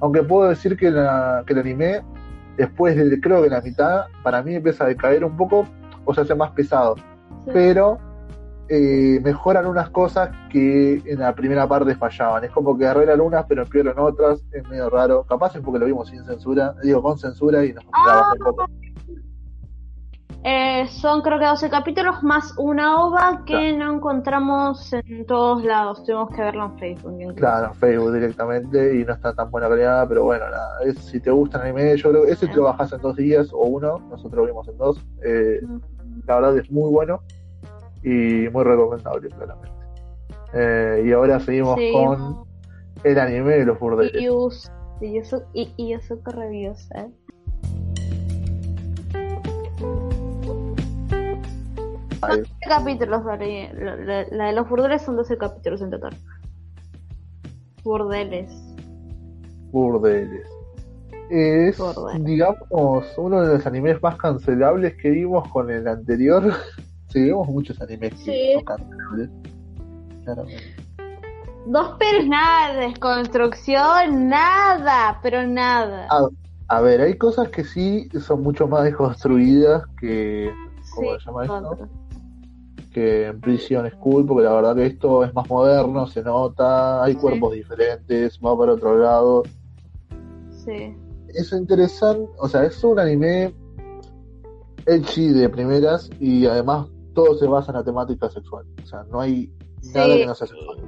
Aunque 0.00 0.24
puedo 0.24 0.48
decir 0.48 0.76
que, 0.76 0.90
la, 0.90 1.44
que 1.46 1.52
el 1.52 1.60
anime, 1.60 2.02
después 2.56 2.96
de 2.96 3.20
creo 3.20 3.42
que 3.42 3.48
la 3.48 3.60
mitad, 3.60 4.06
para 4.24 4.42
mí 4.42 4.56
empieza 4.56 4.84
a 4.84 4.88
decaer 4.88 5.24
un 5.24 5.36
poco 5.36 5.64
o 6.04 6.12
se 6.12 6.22
hace 6.22 6.34
más 6.34 6.50
pesado. 6.50 6.96
sí. 6.96 7.50
Pero 7.52 7.98
eh, 8.68 9.20
mejoran 9.22 9.66
unas 9.66 9.90
cosas 9.90 10.30
que 10.50 11.02
en 11.04 11.18
la 11.18 11.34
primera 11.34 11.66
parte 11.66 11.94
fallaban. 11.94 12.44
Es 12.44 12.50
como 12.50 12.76
que 12.76 12.86
arreglan 12.86 13.20
unas 13.20 13.44
pero 13.46 13.62
empeoran 13.62 13.98
otras. 13.98 14.42
Es 14.52 14.66
medio 14.68 14.88
raro. 14.88 15.24
Capaz 15.24 15.56
es 15.56 15.62
porque 15.62 15.78
lo 15.78 15.86
vimos 15.86 16.08
sin 16.08 16.24
censura, 16.24 16.74
digo 16.82 17.02
con 17.02 17.18
censura 17.18 17.64
y 17.64 17.72
nos 17.72 17.84
trabamos 17.90 18.32
un 18.38 18.44
poco. 18.44 18.66
Eh, 20.44 20.88
son 20.88 21.22
creo 21.22 21.38
que 21.38 21.44
12 21.44 21.70
capítulos 21.70 22.20
más 22.24 22.52
una 22.58 23.00
ova 23.04 23.44
que 23.46 23.76
no 23.76 23.94
encontramos 23.94 24.92
en 24.92 25.24
todos 25.24 25.62
lados. 25.64 26.02
Tuvimos 26.02 26.30
que 26.30 26.42
verlo 26.42 26.64
en 26.64 26.78
Facebook. 26.78 27.12
incluso. 27.12 27.36
Claro, 27.36 27.66
en 27.68 27.74
Facebook 27.74 28.12
directamente 28.12 28.96
y 28.98 29.04
no 29.04 29.12
está 29.12 29.34
tan 29.34 29.50
buena 29.52 29.68
calidad, 29.68 30.08
pero 30.08 30.24
bueno, 30.24 30.46
nada, 30.50 30.82
es, 30.84 30.98
si 30.98 31.20
te 31.20 31.30
gusta 31.30 31.58
el 31.58 31.64
anime, 31.64 31.96
yo 31.96 32.10
creo 32.10 32.24
que 32.24 32.32
ese 32.32 32.48
te 32.48 32.56
lo 32.56 32.64
bajas 32.64 32.92
en 32.92 33.00
dos 33.00 33.16
días 33.16 33.52
o 33.52 33.58
uno, 33.58 34.00
nosotros 34.10 34.34
lo 34.34 34.46
vimos 34.46 34.66
en 34.66 34.78
dos, 34.78 35.06
eh, 35.24 35.60
la 36.26 36.34
verdad 36.34 36.58
es 36.58 36.68
muy 36.72 36.90
bueno 36.90 37.20
y 38.02 38.48
muy 38.50 38.64
recomendable, 38.64 39.28
claramente. 39.28 39.70
Eh, 40.54 41.04
y 41.06 41.12
ahora 41.12 41.40
seguimos 41.40 41.78
con 41.92 42.44
el 43.04 43.18
anime 43.18 43.54
de 43.58 43.64
los 43.66 43.78
burdeles. 43.78 44.20
Y 44.20 44.26
Yus- 44.26 44.70
y 45.54 45.72
y- 45.76 45.92
Yusuke 45.94 46.30
Reviews, 46.32 46.88
¿eh? 46.94 47.08
Ay, 52.20 52.38
12 52.38 52.50
capítulos, 52.68 53.24
vale. 53.24 53.72
La, 53.74 53.96
la- 53.96 54.26
la 54.30 54.44
de 54.46 54.52
los 54.52 54.68
burdeles 54.68 55.02
son 55.02 55.16
12 55.16 55.36
capítulos 55.38 55.82
en 55.82 55.90
total. 55.90 56.16
Burdeles. 57.82 58.50
burdeles. 59.72 60.46
Es, 61.30 61.78
Burdeles. 61.78 62.24
digamos, 62.24 63.06
uno 63.16 63.40
de 63.40 63.54
los 63.56 63.66
animes 63.66 64.00
más 64.02 64.16
cancelables 64.16 64.94
que 64.96 65.10
vimos 65.10 65.48
con 65.48 65.70
el 65.70 65.88
anterior. 65.88 66.44
sí, 67.12 67.24
vemos 67.24 67.48
muchos 67.48 67.80
animes 67.80 68.14
que 68.14 68.56
Sí. 68.56 68.64
Claramente. 70.24 70.74
Dos 71.66 71.94
pero 71.98 72.24
nada, 72.26 72.74
desconstrucción, 72.80 74.28
nada, 74.28 75.20
pero 75.22 75.46
nada. 75.46 76.08
A, 76.10 76.28
a 76.76 76.80
ver, 76.80 77.00
hay 77.00 77.14
cosas 77.16 77.48
que 77.50 77.62
sí 77.64 78.08
son 78.20 78.42
mucho 78.42 78.66
más 78.66 78.84
desconstruidas 78.84 79.84
que, 80.00 80.50
¿cómo 80.94 81.18
se 81.18 81.24
llama 81.26 81.42
esto? 81.44 81.88
que 82.92 83.26
en 83.28 83.40
Prison 83.40 83.88
School, 83.90 84.26
porque 84.26 84.44
la 84.44 84.52
verdad 84.52 84.74
que 84.76 84.84
esto 84.86 85.24
es 85.24 85.32
más 85.32 85.48
moderno, 85.48 86.06
se 86.06 86.22
nota, 86.22 87.02
hay 87.02 87.14
Sí. 87.14 87.18
cuerpos 87.20 87.54
diferentes, 87.54 88.38
va 88.44 88.58
para 88.58 88.72
otro 88.74 88.98
lado. 88.98 89.42
Sí. 90.50 90.94
Es 91.28 91.52
interesante, 91.52 92.30
o 92.38 92.46
sea, 92.48 92.64
es 92.64 92.84
un 92.84 92.98
anime 93.00 93.54
edgy 94.84 95.28
de 95.32 95.48
primeras 95.48 96.10
y 96.20 96.44
además 96.44 96.88
todo 97.14 97.36
se 97.38 97.46
basa 97.46 97.72
en 97.72 97.78
la 97.78 97.84
temática 97.84 98.28
sexual. 98.30 98.66
O 98.82 98.86
sea, 98.86 99.04
no 99.10 99.20
hay 99.20 99.50
nada 99.94 100.14
Sí. 100.14 100.18
que 100.20 100.26
no 100.26 100.34
sea 100.34 100.46
sexual. 100.46 100.78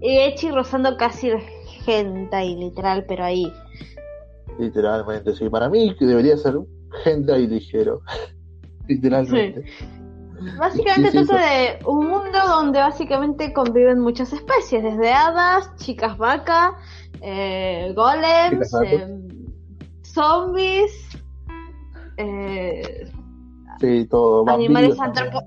Y 0.00 0.16
Echi 0.18 0.50
rozando 0.50 0.96
casi 0.96 1.28
el 1.30 1.40
hentai, 1.86 2.54
literal, 2.56 3.04
pero 3.08 3.24
ahí. 3.24 3.52
Literalmente, 4.58 5.34
sí. 5.34 5.48
Para 5.48 5.68
mí 5.68 5.94
que 5.98 6.06
debería 6.06 6.36
ser 6.36 6.56
gente 7.04 7.38
y 7.38 7.46
ligero. 7.46 8.00
Literalmente. 8.88 9.64
Básicamente 10.58 11.10
Sí, 11.10 11.26
trata 11.26 11.50
de 11.50 11.78
un 11.84 12.06
mundo 12.06 12.38
donde 12.46 12.78
básicamente 12.78 13.52
conviven 13.52 13.98
muchas 13.98 14.32
especies, 14.32 14.82
desde 14.84 15.12
hadas, 15.12 15.74
chicas 15.76 16.16
vaca, 16.16 16.76
eh, 17.20 17.92
golems, 17.96 18.72
eh, 18.86 19.18
zombies, 20.02 20.92
eh, 22.18 23.10
Sí, 23.80 24.06
todo. 24.08 24.48
animales, 24.48 24.98
antropo- 24.98 25.46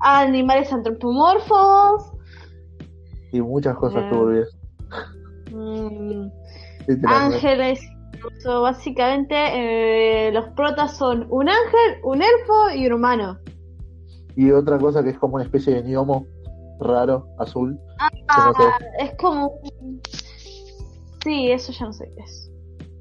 animales 0.00 0.72
antropomorfos, 0.72 2.10
Y 3.32 3.40
muchas 3.40 3.76
cosas 3.76 4.04
Eh, 4.04 4.08
turbias. 4.10 4.48
mm, 5.52 6.26
ángeles. 7.06 7.80
incluso 8.14 8.62
básicamente 8.62 9.34
eh, 10.28 10.32
los 10.32 10.46
protas 10.50 10.96
son 10.96 11.26
un 11.30 11.48
ángel, 11.48 12.00
un 12.04 12.22
elfo 12.22 12.70
y 12.74 12.86
un 12.86 12.92
humano. 12.94 13.38
Y 14.36 14.50
otra 14.52 14.78
cosa 14.78 15.02
que 15.02 15.10
es 15.10 15.18
como 15.18 15.34
una 15.34 15.44
especie 15.44 15.74
de 15.74 15.82
gnomo 15.82 16.26
raro, 16.80 17.26
azul. 17.38 17.72
no 17.74 17.80
Ah, 18.28 18.52
sé, 18.78 19.04
es 19.04 19.14
como... 19.18 19.60
Sí, 21.22 21.50
eso 21.50 21.72
ya 21.72 21.86
no 21.86 21.92
sé 21.92 22.10
qué 22.16 22.22
es. 22.22 22.50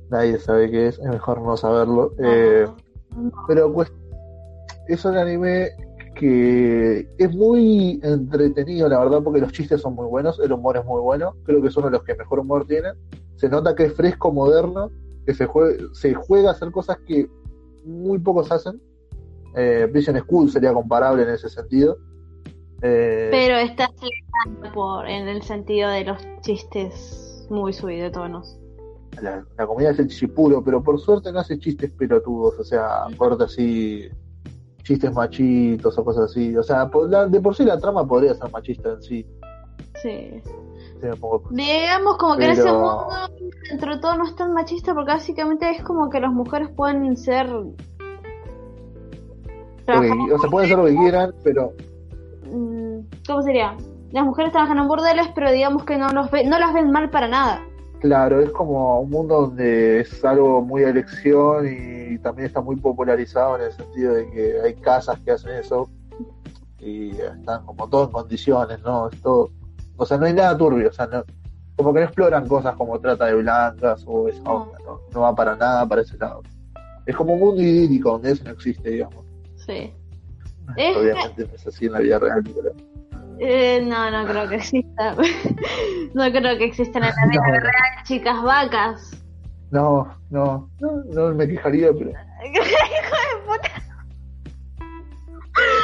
nadie 0.09 0.37
sabe 0.39 0.69
qué 0.71 0.87
es, 0.87 0.99
es 0.99 1.05
mejor 1.07 1.41
no 1.41 1.55
saberlo. 1.57 2.11
Eh, 2.19 2.67
No. 3.15 3.31
pero 3.47 3.71
pues 3.73 3.91
es 4.87 5.03
un 5.05 5.17
anime 5.17 5.69
que 6.15 7.07
es 7.17 7.35
muy 7.35 7.99
entretenido, 8.03 8.87
la 8.87 8.99
verdad, 8.99 9.21
porque 9.23 9.39
los 9.41 9.51
chistes 9.51 9.81
son 9.81 9.95
muy 9.95 10.05
buenos, 10.07 10.39
el 10.39 10.51
humor 10.51 10.77
es 10.77 10.85
muy 10.85 11.01
bueno, 11.01 11.35
creo 11.43 11.61
que 11.61 11.67
es 11.69 11.77
uno 11.77 11.87
de 11.87 11.93
los 11.93 12.03
que 12.03 12.15
mejor 12.15 12.39
humor 12.39 12.65
tiene. 12.67 12.89
Se 13.35 13.49
nota 13.49 13.73
que 13.75 13.85
es 13.85 13.93
fresco, 13.93 14.31
moderno, 14.31 14.91
que 15.25 15.33
se, 15.33 15.47
jue- 15.47 15.91
se 15.93 16.13
juega 16.13 16.49
a 16.49 16.51
hacer 16.53 16.71
cosas 16.71 16.97
que 17.07 17.27
muy 17.83 18.19
pocos 18.19 18.51
hacen. 18.51 18.79
Eh, 19.55 19.87
Prison 19.91 20.17
School 20.19 20.49
sería 20.51 20.71
comparable 20.73 21.23
en 21.23 21.29
ese 21.29 21.49
sentido. 21.49 21.97
Eh, 22.81 23.29
Pero 23.31 23.55
está 23.57 23.89
por, 24.73 25.07
en 25.07 25.27
el 25.27 25.41
sentido 25.41 25.89
de 25.89 26.03
los 26.05 26.17
chistes 26.41 27.47
muy 27.49 27.73
subidos 27.73 28.03
de 28.03 28.11
tonos. 28.11 28.59
la, 29.21 29.45
la 29.57 29.67
comedia 29.67 29.91
es 29.91 29.99
el 29.99 30.07
chipuro, 30.07 30.63
pero 30.63 30.83
por 30.83 30.99
suerte 30.99 31.31
no 31.31 31.39
hace 31.39 31.57
chistes 31.59 31.91
pelotudos, 31.93 32.59
o 32.59 32.63
sea, 32.63 33.05
corta 33.17 33.45
así, 33.45 34.07
chistes 34.83 35.13
machitos 35.13 35.97
o 35.97 36.03
cosas 36.05 36.25
así. 36.31 36.55
O 36.57 36.63
sea, 36.63 36.89
por 36.89 37.09
la- 37.09 37.25
de 37.27 37.39
por 37.41 37.55
sí 37.55 37.63
la 37.63 37.79
trama 37.79 38.05
podría 38.05 38.33
ser 38.35 38.51
machista 38.51 38.89
en 38.91 39.01
sí. 39.01 39.25
Sí. 40.01 40.41
pongo. 41.19 41.43
Digamos 41.51 42.17
como 42.17 42.37
que 42.37 42.45
en 42.45 42.51
ese 42.51 42.63
mundo, 42.71 43.07
dentro 43.69 43.95
de 43.95 44.01
todo, 44.01 44.15
no 44.17 44.25
es 44.25 44.35
tan 44.35 44.53
machista 44.53 44.93
porque 44.93 45.11
básicamente 45.13 45.69
es 45.69 45.83
como 45.83 46.09
que 46.09 46.19
las 46.19 46.31
mujeres 46.31 46.69
pueden 46.75 47.15
ser. 47.17 47.47
Porque, 49.85 50.11
o 50.33 50.39
sea, 50.39 50.49
pueden 50.49 50.65
hacer 50.71 50.77
lo 50.77 50.85
que 50.85 50.95
quieran, 50.95 51.33
pero 51.43 51.73
Mm, 52.51 52.99
¿Cómo 53.25 53.41
sería? 53.41 53.75
Las 54.11 54.25
mujeres 54.25 54.51
trabajan 54.51 54.77
en 54.77 54.87
burdeles, 54.87 55.27
pero 55.33 55.51
digamos 55.51 55.85
que 55.85 55.97
no, 55.97 56.09
los 56.09 56.29
ve- 56.29 56.45
no 56.45 56.59
las 56.59 56.71
ven 56.73 56.91
mal 56.91 57.09
para 57.09 57.27
nada. 57.27 57.61
Claro, 58.03 58.41
es 58.41 58.51
como 58.51 58.99
un 58.99 59.09
mundo 59.09 59.41
donde 59.43 60.01
es 60.01 60.23
algo 60.25 60.61
muy 60.61 60.83
a 60.83 60.89
elección 60.89 61.65
y 61.65 62.17
también 62.19 62.47
está 62.47 62.59
muy 62.59 62.75
popularizado 62.75 63.55
en 63.55 63.61
el 63.63 63.71
sentido 63.71 64.13
de 64.13 64.29
que 64.29 64.59
hay 64.61 64.73
casas 64.75 65.17
que 65.21 65.31
hacen 65.31 65.51
eso 65.55 65.89
y 66.79 67.11
están 67.11 67.65
como 67.65 67.87
todo 67.89 68.03
en 68.03 68.11
condiciones, 68.11 68.81
¿no? 68.81 69.09
Es 69.09 69.21
todo, 69.21 69.49
o 69.95 70.05
sea, 70.05 70.17
no 70.17 70.25
hay 70.25 70.33
nada 70.33 70.57
turbio, 70.57 70.89
o 70.89 70.91
sea, 70.91 71.07
no, 71.07 71.23
como 71.77 71.93
que 71.93 72.01
no 72.01 72.05
exploran 72.05 72.45
cosas 72.45 72.75
como 72.75 72.99
trata 72.99 73.25
de 73.27 73.35
blancas 73.35 74.03
o 74.05 74.27
esa 74.27 74.43
No. 74.43 74.63
onda, 74.63 74.77
¿no? 74.85 74.99
No 75.13 75.21
va 75.21 75.33
para 75.33 75.55
nada 75.55 75.87
para 75.87 76.01
ese 76.01 76.17
lado. 76.17 76.41
Es 77.05 77.15
como 77.15 77.33
un 77.35 77.39
mundo 77.39 77.61
idílico 77.61 78.11
donde 78.11 78.31
eso 78.31 78.43
no 78.43 78.51
existe, 78.51 78.89
digamos. 78.89 79.23
Sí. 79.55 79.93
Es- 80.75 80.97
Obviamente 80.97 81.47
no 81.47 81.53
es 81.55 81.67
así 81.67 81.85
en 81.85 81.93
la 81.93 81.99
vida 81.99 82.19
real, 82.19 82.43
pero... 82.43 82.71
Eh, 83.39 83.81
no, 83.83 84.09
no 84.11 84.27
creo 84.27 84.49
que 84.49 84.55
exista. 84.55 85.15
no 86.13 86.31
creo 86.31 86.57
que 86.57 86.65
existan 86.65 87.03
en 87.03 87.09
la 87.09 87.27
vida 87.29 87.41
No, 87.47 87.53
real 87.59 88.03
chicas 88.03 88.43
vacas. 88.43 89.23
No, 89.71 90.15
no, 90.29 90.69
no, 90.79 91.03
no 91.05 91.33
me 91.35 91.47
quejaría, 91.47 91.91
pero, 91.93 92.11
Hijo 92.45 92.63
de 92.63 93.45
puta. 93.47 93.71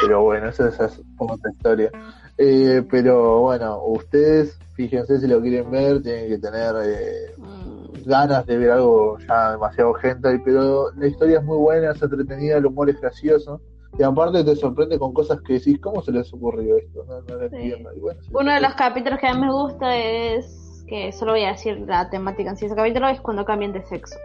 pero 0.02 0.22
bueno, 0.24 0.50
esa, 0.50 0.70
esa 0.70 0.86
es 0.86 1.02
otra 1.18 1.52
historia. 1.52 1.92
Eh, 2.38 2.84
pero 2.90 3.40
bueno, 3.42 3.82
ustedes, 3.84 4.58
fíjense 4.74 5.20
si 5.20 5.28
lo 5.28 5.42
quieren 5.42 5.70
ver, 5.72 6.02
tienen 6.04 6.30
que 6.30 6.38
tener 6.38 6.76
eh, 6.84 7.34
Mm, 7.40 8.04
ganas 8.06 8.46
de 8.46 8.58
ver 8.58 8.72
algo 8.72 9.18
ya 9.28 9.52
demasiado 9.52 9.94
gente, 9.94 10.42
pero 10.44 10.92
la 10.96 11.08
historia 11.08 11.40
es 11.40 11.44
muy 11.44 11.58
buena, 11.58 11.92
es 11.92 12.02
entretenida, 12.02 12.58
el 12.58 12.66
humor 12.66 12.90
es 12.90 13.00
gracioso. 13.00 13.62
Y 13.98 14.04
aparte 14.04 14.44
te 14.44 14.56
sorprende 14.56 14.98
con 15.00 15.14
cosas 15.14 15.42
que 15.42 15.54
decís, 15.54 15.80
¿cómo 15.82 16.02
se 16.02 16.12
les 16.12 16.32
ocurrió 16.34 16.78
esto? 16.78 17.04
No, 17.08 17.22
no 17.22 17.36
lo 17.36 17.50
Sí. 17.50 17.56
entiendo. 17.56 17.90
Y 17.96 18.00
bueno, 18.00 18.22
sí, 18.22 18.30
Uno 18.34 18.54
de 18.54 18.62
los 18.62 18.74
capítulos 18.76 19.20
que 19.20 19.28
a 19.28 19.34
mí 19.34 19.42
me 19.42 19.52
gusta 19.52 19.98
es 19.98 20.86
que 20.88 21.12
solo 21.12 21.34
voy 21.34 21.44
a 21.44 21.52
decir 21.52 21.80
la 21.88 22.10
temática 22.10 22.50
en 22.50 22.58
sí 22.58 22.66
ese 22.66 22.76
capítulo 22.76 23.08
es 23.10 23.20
cuando 23.22 23.44
cambian 23.46 23.74
de 23.74 23.84
sexo. 23.84 24.18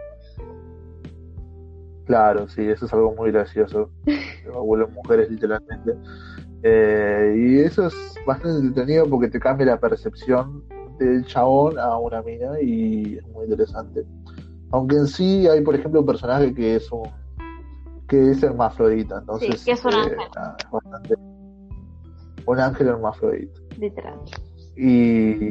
Claro, 2.05 2.47
sí, 2.47 2.61
eso 2.69 2.85
es 2.85 2.93
algo 2.93 3.13
muy 3.15 3.31
gracioso. 3.31 3.89
Vuelven 4.53 4.93
mujeres 4.93 5.29
literalmente. 5.29 5.93
Eh, 6.63 7.35
y 7.37 7.59
eso 7.59 7.87
es 7.87 8.15
bastante 8.25 8.59
entretenido 8.67 9.07
porque 9.09 9.27
te 9.27 9.39
cambia 9.39 9.65
la 9.67 9.79
percepción 9.79 10.63
del 10.99 11.25
chabón 11.25 11.77
a 11.77 11.97
una 11.97 12.21
mina 12.21 12.59
y 12.61 13.17
es 13.17 13.27
muy 13.29 13.45
interesante. 13.45 14.05
Aunque 14.71 14.95
en 14.95 15.07
sí 15.07 15.47
hay, 15.47 15.61
por 15.61 15.75
ejemplo, 15.75 15.99
un 15.99 16.05
personaje 16.05 16.53
que 16.53 16.75
es 16.75 16.91
un 16.91 17.03
que 18.07 18.31
es 18.31 18.43
hermafrodita, 18.43 19.19
entonces 19.19 19.59
Sí, 19.61 19.65
que 19.65 19.71
es 19.71 19.85
un 19.85 19.93
eh, 19.93 19.97
ángel. 19.97 20.17
nada, 20.35 20.57
es 20.59 20.71
bastante 20.71 21.15
un 22.45 22.59
ángel 22.59 22.87
hermafrodita. 22.87 23.59
Literal. 23.79 24.19
Y, 24.77 25.49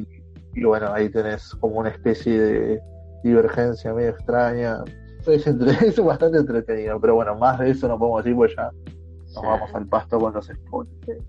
y 0.54 0.64
bueno, 0.64 0.92
ahí 0.92 1.08
tenés 1.08 1.54
como 1.56 1.78
una 1.80 1.88
especie 1.90 2.38
de 2.40 2.80
divergencia 3.24 3.92
medio 3.94 4.10
extraña. 4.10 4.84
Es, 5.26 5.46
entre- 5.46 5.72
es 5.88 5.98
bastante 6.04 6.38
entretenido, 6.38 7.00
pero 7.00 7.14
bueno, 7.16 7.34
más 7.36 7.58
de 7.58 7.70
eso 7.70 7.88
no 7.88 7.98
podemos 7.98 8.22
decir, 8.22 8.36
pues 8.36 8.54
ya 8.56 8.70
nos 9.34 9.42
vamos 9.42 9.74
al 9.74 9.86
pasto 9.88 10.18
con 10.20 10.32
los 10.34 10.46
spoilers. 10.46 11.24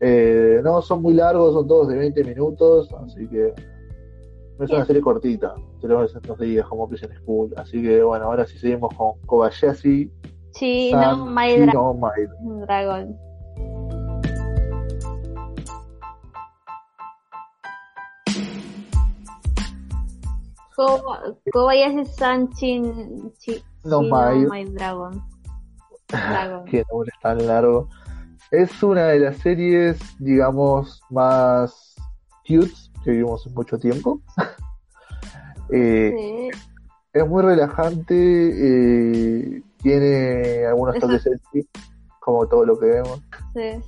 Eh, 0.00 0.60
no, 0.64 0.80
son 0.82 1.02
muy 1.02 1.14
largos, 1.14 1.52
son 1.54 1.66
todos 1.68 1.88
de 1.88 1.96
20 1.96 2.24
minutos, 2.24 2.92
así 3.04 3.26
que 3.28 3.52
es 4.60 4.70
una 4.70 4.84
serie 4.84 5.02
cortita, 5.02 5.54
te 5.80 5.86
lo 5.86 6.00
ves 6.00 6.14
en 6.16 6.22
dos 6.22 6.38
días 6.38 6.66
como 6.66 6.88
Prison 6.88 7.10
School. 7.22 7.52
Así 7.56 7.80
que 7.82 8.02
bueno, 8.02 8.24
ahora 8.26 8.44
sí 8.46 8.58
seguimos 8.58 8.92
con 8.96 9.12
Kobayashi 9.26 10.10
Sí, 10.52 10.92
no, 10.92 11.26
My 11.26 11.56
Dra- 11.56 11.72
no 11.72 11.94
My- 11.94 12.60
Dragon. 12.66 13.16
Koba- 20.76 21.34
Kobayashi 21.52 22.04
San 22.06 22.48
Chin, 22.54 23.32
Chi- 23.38 23.62
No 23.84 24.02
My- 24.02 24.46
My 24.48 24.64
Dragon. 24.64 25.20
Dragon. 26.08 26.64
Qué 26.70 26.84
nombre 26.90 27.10
tan 27.22 27.46
largo. 27.46 27.88
Es 28.50 28.82
una 28.82 29.06
de 29.08 29.18
las 29.18 29.36
series, 29.38 29.98
digamos, 30.18 31.02
más 31.10 31.94
cute 32.46 32.72
que 33.04 33.10
vimos 33.10 33.46
en 33.46 33.54
mucho 33.54 33.78
tiempo. 33.78 34.20
Eh, 35.70 36.14
Sí. 36.16 36.60
Es 37.12 37.28
muy 37.28 37.42
relajante, 37.42 38.14
eh, 38.16 39.62
tiene 39.82 40.66
algunos 40.66 40.98
toques 40.98 41.22
sexy, 41.22 41.68
como 42.20 42.46
todo 42.46 42.64
lo 42.64 42.78
que 42.78 42.86
vemos, 42.86 43.20
Sí. 43.54 43.80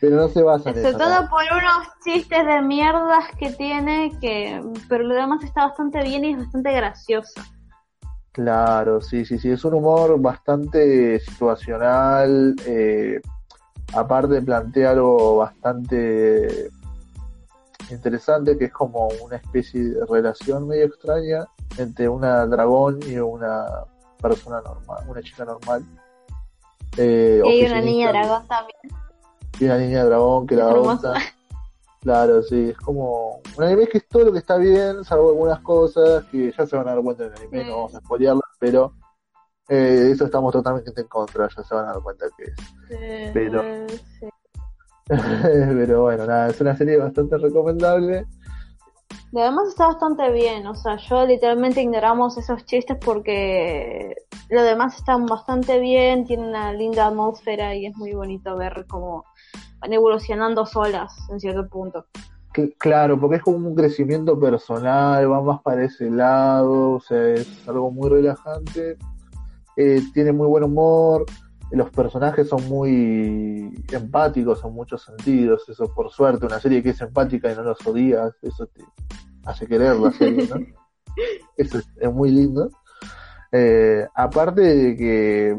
pero 0.00 0.16
no 0.16 0.28
se 0.28 0.42
basa 0.42 0.70
en 0.70 0.76
Sobre 0.76 0.88
eso. 0.90 0.98
todo 0.98 1.22
¿no? 1.22 1.28
por 1.28 1.42
unos 1.52 1.88
chistes 2.04 2.46
de 2.46 2.62
mierdas 2.62 3.24
que 3.38 3.50
tiene, 3.50 4.12
que 4.20 4.62
pero 4.88 5.04
lo 5.04 5.14
demás 5.14 5.42
está 5.44 5.66
bastante 5.66 6.02
bien 6.02 6.24
y 6.24 6.32
es 6.32 6.38
bastante 6.38 6.72
gracioso. 6.72 7.40
Claro, 8.32 9.00
sí, 9.00 9.24
sí, 9.24 9.38
sí, 9.38 9.50
es 9.50 9.64
un 9.64 9.74
humor 9.74 10.20
bastante 10.20 11.18
situacional, 11.20 12.54
eh, 12.66 13.20
aparte 13.94 14.42
plantea 14.42 14.90
algo 14.90 15.36
bastante 15.38 16.68
interesante, 17.90 18.58
que 18.58 18.66
es 18.66 18.72
como 18.72 19.08
una 19.24 19.36
especie 19.36 19.82
de 19.84 20.04
relación 20.06 20.66
medio 20.66 20.86
extraña 20.86 21.46
entre 21.78 22.08
una 22.08 22.44
dragón 22.46 22.98
y 23.06 23.16
una 23.18 23.64
persona 24.20 24.60
normal, 24.60 25.04
una 25.08 25.22
chica 25.22 25.44
normal. 25.44 25.82
Eh, 26.96 27.40
Y 27.44 27.48
hay 27.48 27.66
una 27.66 27.80
niña 27.80 28.08
dragón 28.10 28.46
también. 28.48 28.78
Y 29.60 29.64
una 29.64 29.78
niña 29.78 30.04
dragón 30.04 30.46
que 30.46 30.54
Es 30.54 30.60
la 30.60 30.70
hermosa. 30.70 31.10
adopta. 31.10 31.20
Claro, 32.02 32.42
sí, 32.42 32.68
es 32.70 32.76
como 32.78 33.40
un 33.56 33.64
anime 33.64 33.88
que 33.88 33.98
es 33.98 34.06
todo 34.08 34.24
lo 34.24 34.32
que 34.32 34.38
está 34.38 34.56
bien, 34.58 35.02
salvo 35.04 35.30
algunas 35.30 35.58
cosas 35.60 36.24
que 36.26 36.52
ya 36.56 36.64
se 36.66 36.76
van 36.76 36.86
a 36.88 36.94
dar 36.94 37.02
cuenta 37.02 37.24
en 37.24 37.32
el 37.32 37.38
anime, 37.40 37.64
no 37.64 37.76
vamos 37.78 37.94
a 37.96 37.98
spoilearlas, 37.98 38.44
pero 38.60 38.92
eh, 39.68 40.10
eso 40.12 40.26
estamos 40.26 40.52
totalmente 40.52 41.00
en 41.00 41.08
contra, 41.08 41.48
ya 41.48 41.64
se 41.64 41.74
van 41.74 41.86
a 41.86 41.92
dar 41.94 42.02
cuenta 42.02 42.26
que 42.36 42.44
es. 42.44 43.32
Pero- 43.34 43.60
Eh, 43.62 43.86
sí. 44.20 44.28
pero 45.08 46.02
bueno, 46.02 46.26
nada, 46.26 46.48
es 46.48 46.60
una 46.60 46.76
serie 46.76 46.96
bastante 46.96 47.36
recomendable. 47.38 48.26
Y 49.36 49.38
además 49.38 49.68
está 49.68 49.88
bastante 49.88 50.32
bien, 50.32 50.66
o 50.66 50.74
sea, 50.74 50.96
yo 50.96 51.26
literalmente 51.26 51.82
ignoramos 51.82 52.38
esos 52.38 52.64
chistes 52.64 52.96
porque 53.04 54.16
lo 54.48 54.62
demás 54.62 54.96
está 54.96 55.18
bastante 55.18 55.78
bien, 55.78 56.24
tiene 56.24 56.48
una 56.48 56.72
linda 56.72 57.08
atmósfera 57.08 57.74
y 57.74 57.84
es 57.84 57.94
muy 57.98 58.14
bonito 58.14 58.56
ver 58.56 58.86
cómo 58.88 59.26
van 59.80 59.92
evolucionando 59.92 60.64
solas 60.64 61.12
en 61.30 61.38
cierto 61.38 61.68
punto. 61.68 62.06
Cl- 62.54 62.74
Claro, 62.78 63.20
porque 63.20 63.36
es 63.36 63.42
como 63.42 63.68
un 63.68 63.74
crecimiento 63.74 64.40
personal, 64.40 65.30
va 65.30 65.42
más 65.42 65.60
para 65.60 65.84
ese 65.84 66.10
lado, 66.10 66.92
o 66.92 67.00
sea, 67.00 67.34
es 67.34 67.68
algo 67.68 67.90
muy 67.90 68.08
relajante, 68.08 68.96
eh, 69.76 70.00
tiene 70.14 70.32
muy 70.32 70.46
buen 70.46 70.64
humor, 70.64 71.26
los 71.70 71.90
personajes 71.90 72.48
son 72.48 72.66
muy 72.68 73.72
empáticos 73.92 74.64
en 74.64 74.72
muchos 74.72 75.02
sentidos, 75.02 75.68
eso 75.68 75.92
por 75.94 76.10
suerte, 76.10 76.46
una 76.46 76.60
serie 76.60 76.82
que 76.82 76.90
es 76.90 77.00
empática 77.00 77.50
y 77.50 77.56
no 77.56 77.62
los 77.62 77.84
odias, 77.86 78.34
eso 78.42 78.66
te 78.66 78.84
hace 79.44 79.66
querer 79.66 79.96
la 79.96 80.12
serie, 80.12 80.48
¿no? 80.48 80.56
Eso 81.56 81.78
es, 81.78 81.88
es 81.98 82.12
muy 82.12 82.30
lindo. 82.30 82.68
Eh, 83.50 84.06
aparte 84.14 84.60
de 84.60 84.96
que 84.96 85.58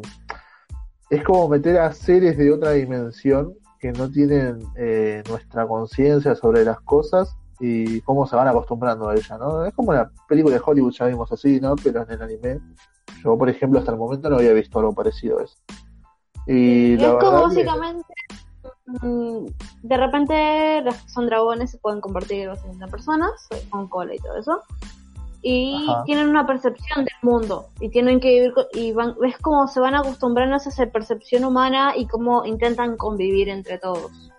es 1.09 1.23
como 1.23 1.49
meter 1.49 1.79
a 1.79 1.91
seres 1.93 2.37
de 2.37 2.51
otra 2.51 2.73
dimensión 2.73 3.55
que 3.79 3.91
no 3.91 4.09
tienen 4.09 4.59
eh, 4.75 5.23
nuestra 5.27 5.67
conciencia 5.67 6.35
sobre 6.35 6.63
las 6.63 6.79
cosas 6.81 7.35
y 7.59 8.01
cómo 8.01 8.27
se 8.27 8.35
van 8.35 8.47
acostumbrando 8.47 9.09
a 9.09 9.15
ella, 9.15 9.37
¿no? 9.37 9.65
Es 9.65 9.73
como 9.73 9.91
una 9.91 10.11
película 10.27 10.55
de 10.55 10.61
Hollywood, 10.63 10.93
ya 10.93 11.05
vimos 11.05 11.31
así, 11.31 11.59
¿no? 11.59 11.75
Pero 11.75 12.03
en 12.03 12.11
el 12.11 12.21
anime, 12.21 12.59
yo 13.23 13.37
por 13.37 13.49
ejemplo 13.49 13.79
hasta 13.79 13.91
el 13.91 13.97
momento 13.97 14.29
no 14.29 14.37
había 14.37 14.53
visto 14.53 14.79
algo 14.79 14.93
parecido 14.93 15.39
a 15.39 15.43
eso. 15.43 15.55
Y 16.47 16.93
es 16.93 16.99
como 17.19 17.49
que- 17.49 17.65
básicamente, 17.65 18.13
mm, 19.01 19.45
de 19.83 19.97
repente 19.97 20.81
los 20.81 20.95
que 20.95 21.09
son 21.09 21.25
dragones 21.27 21.71
se 21.71 21.77
pueden 21.77 21.99
convertir 22.01 22.49
en 22.49 22.79
personas, 22.89 23.31
eh, 23.51 23.61
con 23.69 23.87
cola 23.87 24.15
y 24.15 24.19
todo 24.19 24.37
eso, 24.37 24.61
y 25.41 25.89
Ajá. 25.89 26.03
tienen 26.05 26.29
una 26.29 26.47
percepción 26.47 27.05
del 27.05 27.13
mundo, 27.21 27.67
y 27.79 27.89
tienen 27.89 28.19
que 28.19 28.29
vivir, 28.29 28.53
y 28.73 28.91
van, 28.93 29.15
ves 29.19 29.37
cómo 29.39 29.67
se 29.67 29.79
van 29.79 29.95
acostumbrando 29.95 30.55
a 30.55 30.57
esa 30.57 30.85
percepción 30.87 31.43
humana 31.43 31.93
y 31.95 32.07
cómo 32.07 32.45
intentan 32.45 32.97
convivir 32.97 33.49
entre 33.49 33.77
todos. 33.77 34.31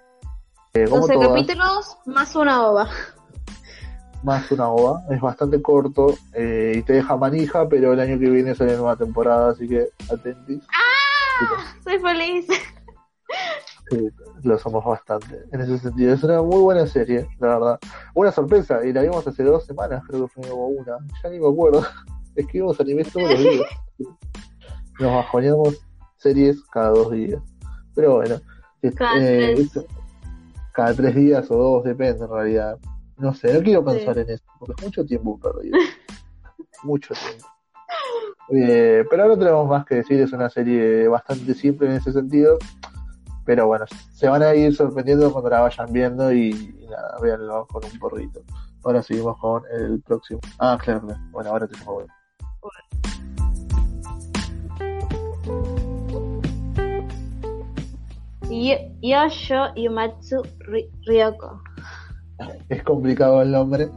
eh, 0.74 0.84
como 0.84 1.00
12 1.02 1.14
todas, 1.14 1.28
capítulos 1.28 1.98
más 2.06 2.34
una 2.36 2.66
ova. 2.68 2.88
más 4.22 4.50
una 4.50 4.68
ova, 4.68 5.02
es 5.10 5.20
bastante 5.20 5.62
corto 5.62 6.14
eh, 6.34 6.74
y 6.76 6.82
te 6.82 6.94
deja 6.94 7.16
manija, 7.16 7.68
pero 7.68 7.92
el 7.92 8.00
año 8.00 8.18
que 8.18 8.28
viene 8.28 8.54
sale 8.54 8.76
nueva 8.76 8.96
temporada, 8.96 9.50
así 9.52 9.68
que 9.68 9.88
atentis. 10.12 10.62
Soy 11.84 11.98
feliz. 11.98 12.46
Sí, 13.90 14.08
lo 14.42 14.58
somos 14.58 14.84
bastante 14.84 15.42
en 15.52 15.60
ese 15.60 15.78
sentido. 15.78 16.12
Es 16.12 16.22
una 16.22 16.42
muy 16.42 16.60
buena 16.60 16.86
serie, 16.86 17.26
la 17.40 17.58
verdad. 17.58 17.78
Una 18.14 18.30
sorpresa, 18.32 18.84
y 18.84 18.92
la 18.92 19.02
vimos 19.02 19.26
hace 19.26 19.42
dos 19.44 19.64
semanas, 19.64 20.02
creo 20.06 20.26
que 20.26 20.32
fue 20.42 20.50
una. 20.52 20.98
Ya 21.22 21.30
ni 21.30 21.38
me 21.38 21.48
acuerdo. 21.48 21.82
Es 22.36 22.46
que 22.46 22.58
vimos 22.58 22.78
anime 22.80 23.04
todos 23.04 23.30
los 23.30 23.38
días. 23.38 23.66
Nos 25.00 25.12
bajoneamos 25.12 25.78
series 26.16 26.62
cada 26.72 26.90
dos 26.90 27.10
días. 27.12 27.40
Pero 27.94 28.16
bueno, 28.16 28.40
Cada 28.96 29.18
eh, 29.18 29.54
tres. 29.56 29.86
cada 30.72 30.94
tres 30.94 31.14
días 31.14 31.50
o 31.50 31.56
dos, 31.56 31.84
depende 31.84 32.24
en 32.24 32.30
realidad. 32.30 32.78
No 33.16 33.34
sé, 33.34 33.52
no 33.52 33.60
quiero 33.62 33.84
pensar 33.84 34.14
Sí. 34.14 34.20
en 34.20 34.30
eso, 34.30 34.44
porque 34.58 34.74
es 34.78 34.84
mucho 34.86 35.04
tiempo 35.04 35.38
perdido. 35.40 35.76
mucho 36.84 37.14
tiempo. 37.14 37.46
Eh, 38.50 39.04
pero 39.10 39.28
no 39.28 39.38
tenemos 39.38 39.68
más 39.68 39.84
que 39.84 39.96
decir, 39.96 40.20
es 40.20 40.32
una 40.32 40.48
serie 40.48 41.06
bastante 41.08 41.54
simple 41.54 41.88
en 41.88 41.94
ese 41.94 42.12
sentido. 42.12 42.58
Pero 43.44 43.66
bueno, 43.66 43.86
se 44.12 44.28
van 44.28 44.42
a 44.42 44.54
ir 44.54 44.74
sorprendiendo 44.74 45.32
cuando 45.32 45.48
la 45.50 45.60
vayan 45.60 45.90
viendo 45.92 46.32
y, 46.32 46.50
y 46.50 46.86
nada, 46.90 47.16
véanlo 47.22 47.66
con 47.66 47.82
un 47.84 47.98
porrito. 47.98 48.40
Ahora 48.84 49.02
seguimos 49.02 49.38
con 49.38 49.62
el 49.72 50.00
próximo. 50.02 50.40
Ah, 50.58 50.78
claro, 50.82 51.00
claro. 51.02 51.20
bueno, 51.30 51.50
ahora 51.50 51.66
tenemos 51.66 51.94
bueno. 51.94 52.12
Yo- 58.50 58.78
Yosho 59.02 59.74
Yumatsu 59.76 60.42
Ry- 60.60 60.90
Ryoko. 61.06 61.62
Es 62.68 62.82
complicado 62.82 63.42
el 63.42 63.50
nombre. 63.52 63.88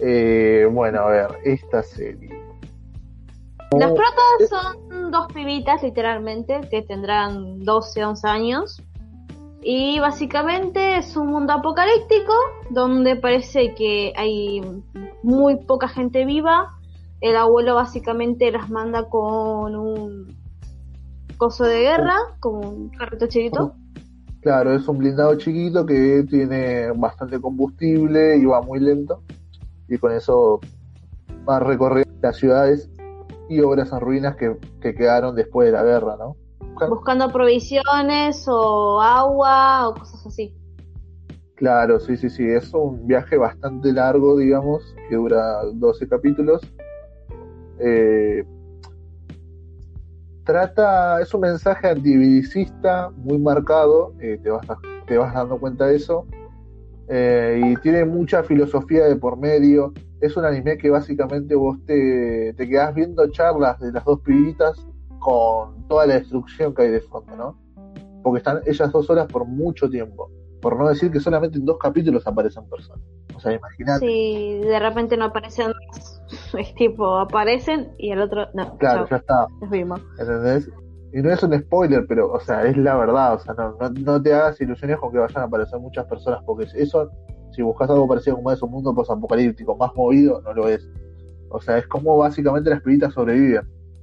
Eh, 0.00 0.66
bueno, 0.70 1.00
a 1.00 1.10
ver, 1.10 1.28
esta 1.44 1.82
serie. 1.82 2.39
Las 3.78 3.92
protas 3.92 4.48
son 4.48 5.10
dos 5.12 5.26
pibitas, 5.32 5.82
literalmente, 5.82 6.60
que 6.70 6.82
tendrán 6.82 7.60
12, 7.60 8.04
11 8.04 8.28
años. 8.28 8.82
Y 9.62 10.00
básicamente 10.00 10.96
es 10.96 11.16
un 11.16 11.28
mundo 11.28 11.52
apocalíptico 11.52 12.32
donde 12.70 13.16
parece 13.16 13.74
que 13.74 14.12
hay 14.16 14.60
muy 15.22 15.56
poca 15.66 15.86
gente 15.88 16.24
viva. 16.24 16.78
El 17.20 17.36
abuelo 17.36 17.74
básicamente 17.74 18.50
las 18.50 18.70
manda 18.70 19.08
con 19.08 19.76
un 19.76 20.36
coso 21.36 21.64
de 21.64 21.80
guerra, 21.80 22.16
como 22.40 22.60
un 22.60 22.88
carrito 22.90 23.26
chiquito. 23.28 23.74
Claro, 24.40 24.74
es 24.74 24.88
un 24.88 24.98
blindado 24.98 25.36
chiquito 25.36 25.84
que 25.84 26.24
tiene 26.28 26.90
bastante 26.92 27.40
combustible 27.40 28.36
y 28.36 28.46
va 28.46 28.62
muy 28.62 28.80
lento. 28.80 29.22
Y 29.88 29.98
con 29.98 30.12
eso 30.12 30.60
va 31.48 31.56
a 31.56 31.60
recorrer 31.60 32.06
las 32.22 32.36
ciudades 32.36 32.90
y 33.50 33.60
obras 33.60 33.92
en 33.92 34.00
ruinas 34.00 34.36
que, 34.36 34.56
que 34.80 34.94
quedaron 34.94 35.34
después 35.34 35.66
de 35.66 35.72
la 35.72 35.82
guerra, 35.82 36.16
¿no? 36.16 36.36
Buscando 36.88 37.30
provisiones 37.30 38.46
o 38.48 39.00
agua 39.02 39.88
o 39.88 39.94
cosas 39.94 40.24
así. 40.24 40.56
Claro, 41.56 41.98
sí, 41.98 42.16
sí, 42.16 42.30
sí. 42.30 42.48
Es 42.48 42.72
un 42.72 43.06
viaje 43.06 43.36
bastante 43.36 43.92
largo, 43.92 44.38
digamos, 44.38 44.94
que 45.08 45.16
dura 45.16 45.64
12 45.74 46.08
capítulos. 46.08 46.62
Eh, 47.80 48.44
trata, 50.44 51.20
es 51.20 51.34
un 51.34 51.40
mensaje 51.40 51.88
antibilicista 51.88 53.10
muy 53.16 53.38
marcado, 53.38 54.14
eh, 54.20 54.38
te, 54.42 54.50
vas, 54.50 54.66
te 55.06 55.18
vas 55.18 55.34
dando 55.34 55.58
cuenta 55.58 55.88
de 55.88 55.96
eso. 55.96 56.24
Eh, 57.08 57.60
y 57.62 57.76
tiene 57.82 58.04
mucha 58.04 58.44
filosofía 58.44 59.06
de 59.06 59.16
por 59.16 59.36
medio. 59.36 59.92
Es 60.20 60.36
un 60.36 60.44
anime 60.44 60.76
que 60.78 60.90
básicamente 60.90 61.54
vos 61.54 61.78
te, 61.86 62.54
te 62.56 62.68
quedás 62.68 62.94
viendo 62.94 63.26
charlas 63.30 63.80
de 63.80 63.92
las 63.92 64.04
dos 64.04 64.20
pibitas 64.20 64.86
con 65.18 65.86
toda 65.88 66.06
la 66.06 66.14
destrucción 66.14 66.74
que 66.74 66.82
hay 66.82 66.90
de 66.90 67.00
fondo, 67.00 67.36
¿no? 67.36 67.58
Porque 68.22 68.38
están 68.38 68.60
ellas 68.66 68.92
dos 68.92 69.08
horas 69.08 69.26
por 69.26 69.46
mucho 69.46 69.88
tiempo. 69.88 70.30
Por 70.60 70.78
no 70.78 70.88
decir 70.88 71.10
que 71.10 71.20
solamente 71.20 71.58
en 71.58 71.64
dos 71.64 71.78
capítulos 71.78 72.26
aparecen 72.26 72.68
personas. 72.68 73.02
O 73.34 73.40
sea, 73.40 73.52
imagínate. 73.52 74.06
Si 74.06 74.58
de 74.58 74.78
repente 74.78 75.16
no 75.16 75.26
aparecen 75.26 75.72
es 76.58 76.74
tipo, 76.74 77.18
aparecen 77.18 77.92
y 77.96 78.10
el 78.10 78.20
otro, 78.20 78.48
no, 78.52 78.76
Claro, 78.76 79.06
chao, 79.06 79.08
ya 79.08 79.16
está. 79.16 79.46
nos 79.60 79.70
vimos. 79.70 80.00
¿Entendés? 80.18 80.70
Y 81.12 81.22
no 81.22 81.30
es 81.32 81.42
un 81.42 81.58
spoiler, 81.58 82.06
pero, 82.06 82.30
o 82.30 82.40
sea, 82.40 82.64
es 82.64 82.76
la 82.76 82.96
verdad. 82.96 83.34
O 83.34 83.38
sea, 83.38 83.54
no, 83.54 83.76
no, 83.80 83.88
no 83.88 84.22
te 84.22 84.32
hagas 84.32 84.60
ilusiones 84.60 84.98
con 84.98 85.10
que 85.10 85.18
vayan 85.18 85.42
a 85.42 85.46
aparecer 85.46 85.78
muchas 85.80 86.06
personas, 86.06 86.42
porque 86.44 86.66
eso, 86.74 87.10
si 87.52 87.62
buscas 87.62 87.90
algo 87.90 88.06
parecido 88.08 88.36
como 88.36 88.50
es 88.52 88.62
un 88.62 88.70
mundo 88.70 88.94
posapocalíptico 88.94 89.76
más 89.76 89.90
movido, 89.94 90.40
no 90.42 90.52
lo 90.54 90.68
es. 90.68 90.88
O 91.50 91.60
sea, 91.60 91.78
es 91.78 91.86
como 91.86 92.16
básicamente 92.16 92.70
las 92.70 92.80
pibitas 92.82 93.12
sobreviven. 93.14 93.62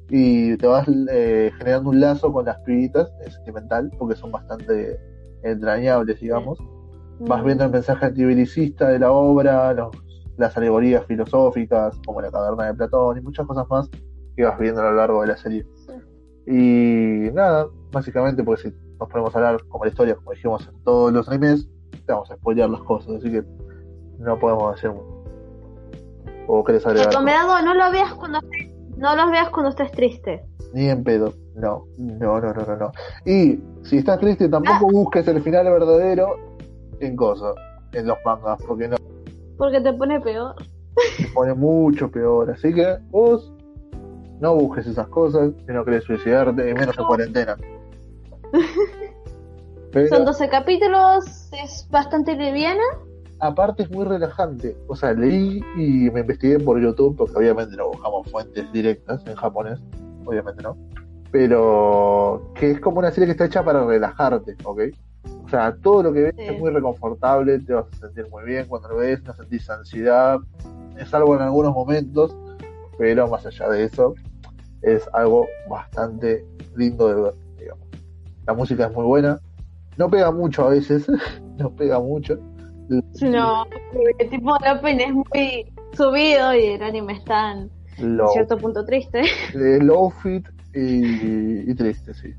Y 0.09 0.55
te 0.57 0.67
vas 0.67 0.87
eh, 1.11 1.51
generando 1.57 1.89
un 1.89 1.99
lazo 1.99 2.31
con 2.31 2.45
las 2.45 2.57
pibitas, 2.61 3.09
es 3.25 3.33
sentimental, 3.35 3.91
porque 3.97 4.15
son 4.15 4.31
bastante 4.31 4.99
entrañables, 5.43 6.19
digamos. 6.19 6.57
vas 7.19 7.43
viendo 7.43 7.63
el 7.65 7.71
mensaje 7.71 8.05
antibelicista 8.05 8.89
de 8.89 8.99
la 8.99 9.11
obra, 9.11 9.73
los- 9.73 9.89
las 10.37 10.55
alegorías 10.55 11.03
filosóficas, 11.07 11.99
como 12.05 12.21
la 12.21 12.29
caverna 12.29 12.65
de 12.67 12.73
Platón 12.75 13.17
y 13.17 13.21
muchas 13.21 13.47
cosas 13.47 13.65
más 13.71 13.89
que 14.35 14.43
vas 14.45 14.59
viendo 14.59 14.81
a 14.81 14.91
lo 14.91 14.97
largo 14.97 15.21
de 15.21 15.27
la 15.27 15.37
serie. 15.37 15.65
Y 16.45 17.29
nada, 17.33 17.67
básicamente, 17.91 18.43
porque 18.43 18.69
si 18.69 18.75
nos 18.99 19.09
ponemos 19.09 19.35
a 19.35 19.39
hablar 19.39 19.63
como 19.67 19.83
la 19.85 19.89
historia, 19.89 20.15
como 20.15 20.31
dijimos 20.31 20.67
en 20.71 20.83
todos 20.83 21.11
los 21.11 21.27
animes, 21.27 21.67
vamos 22.13 22.31
a 22.31 22.35
spoilear 22.35 22.69
las 22.69 22.81
cosas, 22.81 23.15
así 23.15 23.31
que 23.31 23.43
no 24.19 24.39
podemos 24.39 24.75
hacer. 24.75 24.91
¿O 26.47 26.63
querés 26.63 26.85
agregar? 26.85 27.09
Recomendado, 27.09 27.61
no 27.61 27.73
lo 27.73 27.91
veas 27.91 28.13
cuando 28.13 28.39
estés, 28.39 28.71
no 28.97 29.15
los 29.15 29.31
veas 29.31 29.49
cuando 29.49 29.69
estés 29.69 29.91
triste. 29.91 30.45
Ni 30.73 30.89
en 30.89 31.03
pedo. 31.03 31.33
No, 31.55 31.85
no, 31.97 32.39
no, 32.39 32.53
no, 32.53 32.65
no, 32.65 32.77
no. 32.77 32.91
Y 33.25 33.59
si 33.83 33.97
estás 33.97 34.19
triste, 34.19 34.47
tampoco 34.47 34.87
busques 34.91 35.27
el 35.27 35.41
final 35.41 35.65
verdadero 35.65 36.35
en 36.99 37.15
cosas, 37.15 37.55
en 37.93 38.07
los 38.07 38.17
mangas, 38.25 38.59
porque 38.67 38.87
no. 38.87 38.97
Porque 39.57 39.81
te 39.81 39.93
pone 39.93 40.19
peor. 40.21 40.55
se 41.17 41.27
pone 41.29 41.53
mucho 41.53 42.09
peor. 42.09 42.51
Así 42.51 42.73
que 42.73 42.97
vos 43.09 43.51
no 44.39 44.55
busques 44.55 44.87
esas 44.87 45.07
cosas 45.07 45.51
si 45.65 45.71
no 45.71 45.83
querés 45.83 46.03
suicidarte, 46.03 46.69
y 46.69 46.73
menos 46.73 46.97
en 46.97 47.05
cuarentena. 47.05 47.57
Pero 50.03 50.15
Son 50.15 50.25
12 50.25 50.49
capítulos, 50.49 51.49
es 51.63 51.87
bastante 51.89 52.35
liviana. 52.35 52.83
aparte 53.39 53.83
es 53.83 53.91
muy 53.91 54.05
relajante. 54.05 54.75
O 54.87 54.95
sea, 54.95 55.13
leí 55.13 55.61
y 55.75 56.09
me 56.11 56.21
investigué 56.21 56.59
por 56.59 56.79
YouTube, 56.81 57.15
porque 57.17 57.37
obviamente 57.37 57.75
no 57.77 57.89
buscamos 57.89 58.29
fuentes 58.31 58.71
directas 58.71 59.21
en 59.27 59.35
japonés, 59.35 59.79
obviamente 60.25 60.63
no. 60.63 60.75
Pero 61.31 62.51
que 62.55 62.71
es 62.71 62.79
como 62.79 62.99
una 62.99 63.11
serie 63.11 63.25
que 63.27 63.31
está 63.33 63.45
hecha 63.45 63.63
para 63.63 63.85
relajarte, 63.85 64.55
¿ok? 64.63 64.81
O 65.45 65.49
sea, 65.49 65.75
todo 65.81 66.03
lo 66.03 66.13
que 66.13 66.23
ves 66.23 66.33
Sí. 66.37 66.43
es 66.45 66.59
muy 66.59 66.71
reconfortable, 66.71 67.59
te 67.59 67.73
vas 67.73 67.85
a 67.93 67.95
sentir 68.07 68.27
muy 68.31 68.43
bien 68.43 68.65
cuando 68.67 68.89
lo 68.89 68.97
ves, 68.97 69.21
no 69.23 69.33
sentís 69.33 69.69
ansiedad, 69.69 70.39
es 70.97 71.13
algo 71.13 71.35
en 71.35 71.41
algunos 71.41 71.73
momentos, 71.73 72.35
pero 72.97 73.27
más 73.27 73.45
allá 73.45 73.69
de 73.69 73.83
eso, 73.83 74.15
es 74.81 75.07
algo 75.13 75.45
bastante 75.69 76.45
lindo 76.75 77.07
de 77.07 77.21
ver, 77.21 77.33
digamos. 77.59 77.87
La 78.45 78.53
música 78.53 78.87
es 78.87 78.93
muy 78.93 79.05
buena, 79.05 79.39
no 79.97 80.09
pega 80.09 80.31
mucho 80.31 80.65
a 80.65 80.69
veces, 80.69 81.07
no 81.57 81.69
pega 81.75 81.99
mucho. 81.99 82.37
No, 83.21 83.65
porque 83.93 84.25
tipo 84.29 84.55
el 84.63 84.77
opening 84.77 85.05
es 85.07 85.13
muy 85.13 85.73
subido 85.93 86.53
y 86.55 86.65
el 86.67 86.83
anime 86.83 87.13
está 87.13 87.51
en 87.51 87.69
Low, 87.99 88.29
cierto 88.29 88.57
punto 88.57 88.85
triste. 88.85 89.21
eh, 89.53 89.79
low 89.81 90.09
fit 90.09 90.47
y, 90.73 91.69
y 91.69 91.75
triste, 91.75 92.13
sí. 92.13 92.33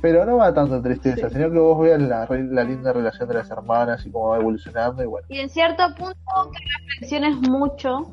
Pero 0.00 0.24
no 0.24 0.38
va 0.38 0.54
tanto 0.54 0.76
en 0.76 0.82
tristeza, 0.82 1.28
Sí. 1.28 1.34
sino 1.34 1.50
que 1.50 1.58
vos 1.58 1.78
veas 1.78 2.00
la, 2.00 2.26
la 2.30 2.64
linda 2.64 2.90
relación 2.92 3.28
de 3.28 3.34
las 3.34 3.50
hermanas 3.50 4.06
y 4.06 4.10
cómo 4.10 4.28
va 4.28 4.38
evolucionando 4.38 5.02
y 5.02 5.06
bueno. 5.06 5.26
Y 5.28 5.40
en 5.40 5.50
cierto 5.50 5.82
punto 5.94 6.14
que 6.52 6.58
reflexiones 6.78 7.36
mucho, 7.46 8.10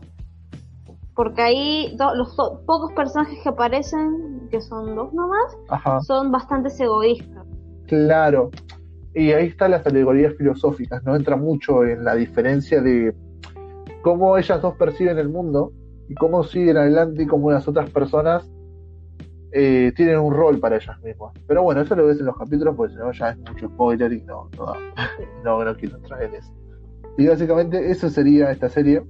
porque 1.16 1.42
ahí 1.42 1.96
do- 1.98 2.14
los 2.14 2.36
do- 2.36 2.62
pocos 2.66 2.92
personajes 2.92 3.40
que 3.42 3.48
aparecen, 3.48 4.50
que 4.52 4.60
son 4.60 4.96
dos 4.98 5.14
nomás, 5.14 5.56
Ajá. 5.70 6.02
son 6.02 6.30
bastante 6.30 6.70
egoístas. 6.78 7.46
Claro. 7.88 8.52
Y 9.14 9.32
ahí 9.32 9.48
están 9.48 9.72
las 9.72 9.86
alegorías 9.86 10.36
filosóficas, 10.36 11.04
no 11.04 11.16
entra 11.16 11.36
mucho 11.36 11.84
en 11.84 12.04
la 12.04 12.14
diferencia 12.14 12.82
de 12.82 13.16
cómo 14.04 14.38
ellas 14.38 14.62
dos 14.62 14.76
perciben 14.76 15.18
el 15.18 15.30
mundo 15.30 15.72
y 16.08 16.14
cómo 16.14 16.44
siguen 16.44 16.78
adelante 16.78 17.24
y 17.24 17.28
cómo 17.28 17.52
las 17.52 17.68
otras 17.68 17.90
personas 17.90 18.48
eh, 19.52 19.92
tienen 19.96 20.20
un 20.20 20.34
rol 20.34 20.60
para 20.60 20.76
ellas 20.76 21.02
mismas. 21.02 21.34
Pero 21.48 21.64
bueno, 21.64 21.82
eso 21.82 21.96
lo 21.96 22.06
ves 22.06 22.20
en 22.20 22.26
los 22.26 22.38
capítulos 22.38 22.76
porque 22.76 22.94
si 22.94 23.00
no 23.00 23.12
ya 23.12 23.30
es 23.30 23.38
mucho 23.38 23.68
spoiler 23.70 24.14
y 24.14 24.22
no, 24.22 24.50
no, 24.58 24.74
no, 25.44 25.64
no 25.64 25.76
quiero 25.76 25.98
entrar 25.98 26.22
en 26.22 26.36
eso. 26.36 26.54
Y 27.18 27.28
básicamente 27.28 27.90
eso 27.90 28.10
sería 28.10 28.52
esta 28.52 28.70
serie. 28.70 29.04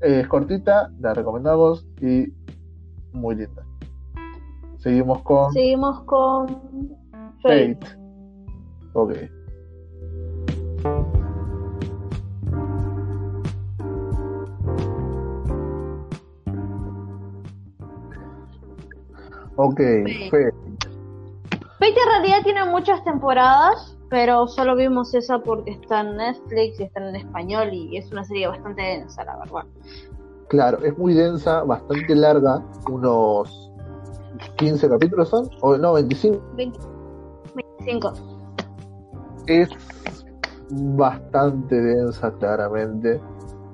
Eh, 0.00 0.20
es 0.20 0.28
cortita, 0.28 0.90
la 1.00 1.12
recomendamos 1.12 1.86
y 2.00 2.32
muy 3.12 3.34
linda. 3.34 3.62
Seguimos 4.78 5.22
con 5.22 5.52
Seguimos 5.52 6.02
con 6.04 7.01
Fate. 7.42 7.74
Fate. 7.74 8.02
Ok. 8.94 9.12
Ok, 19.56 19.76
Fate. 19.76 20.30
Fate. 20.30 20.54
Fate 21.78 22.00
en 22.00 22.08
realidad 22.08 22.12
realidad 22.12 22.42
tiene 22.44 22.64
muchas 22.66 23.02
temporadas, 23.04 23.98
pero 24.08 24.46
solo 24.46 24.76
vimos 24.76 25.12
esa 25.14 25.40
porque 25.40 25.72
está 25.72 26.02
en 26.02 26.16
Netflix 26.16 26.78
y 26.78 26.84
está 26.84 27.08
en 27.08 27.16
español 27.16 27.70
y 27.72 27.96
es 27.96 28.10
una 28.12 28.22
serie 28.24 28.46
bastante 28.46 28.82
densa, 28.82 29.24
la 29.24 29.36
verdad. 29.38 29.64
Claro, 30.48 30.78
es 30.84 30.96
muy 30.96 31.14
densa, 31.14 31.64
bastante 31.64 32.14
larga, 32.14 32.62
unos 32.88 33.72
15 34.56 34.88
capítulos 34.88 35.28
son, 35.28 35.50
o 35.60 35.76
no, 35.76 35.94
25. 35.94 36.40
20 36.54 37.01
25. 37.84 38.12
Es 39.46 39.68
bastante 40.70 41.74
densa, 41.80 42.32
claramente. 42.38 43.20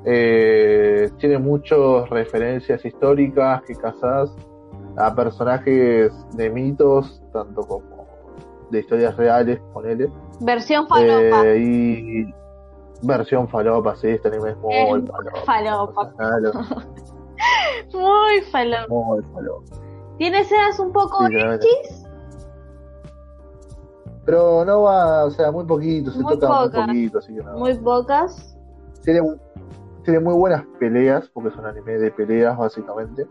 Eh, 0.05 1.11
tiene 1.18 1.38
muchas 1.38 2.09
referencias 2.11 2.85
históricas 2.85 3.62
que 3.66 3.75
casas 3.75 4.35
a 4.97 5.14
personajes 5.14 6.12
de 6.35 6.51
mitos, 6.51 7.23
tanto 7.33 7.62
como 7.62 8.07
de 8.71 8.81
historias 8.81 9.16
reales, 9.16 9.61
ponele. 9.73 10.11
Versión 10.40 10.87
falopa. 10.88 11.47
Eh, 11.47 11.59
y 11.59 12.35
versión 13.03 13.49
falopa, 13.49 13.97
sí, 13.97 14.09
este 14.09 14.29
anime 14.29 14.51
es 14.51 14.57
muy 14.59 15.07
falopa. 15.07 15.40
falopa. 15.44 16.12
Muy 17.94 18.40
falopa. 18.51 18.87
muy 18.88 19.23
falopa. 19.33 19.77
Tiene 20.18 20.40
escenas 20.40 20.79
un 20.81 20.92
poco 20.92 21.27
Sí, 21.29 21.37
hechis, 21.37 22.08
Pero 24.29 24.62
no 24.62 24.83
va, 24.83 25.25
o 25.25 25.31
sea, 25.31 25.51
muy 25.51 25.64
poquito, 25.64 26.11
se 26.11 26.21
Muy 26.21 26.35
toca 26.38 26.49
muy 26.49 26.67
pocas. 26.67 26.87
poquito, 26.87 27.19
así 27.19 27.35
que 27.35 27.43
no. 27.43 27.53
muy 27.57 27.75
pocas. 27.79 28.59
Tiene, 29.03 29.21
tiene 30.05 30.21
muy 30.21 30.35
buenas 30.35 30.67
peleas, 30.79 31.31
porque 31.33 31.49
es 31.49 31.57
un 31.57 31.64
anime 31.64 31.93
de 31.95 32.11
peleas, 32.11 32.59
básicamente. 32.59 33.27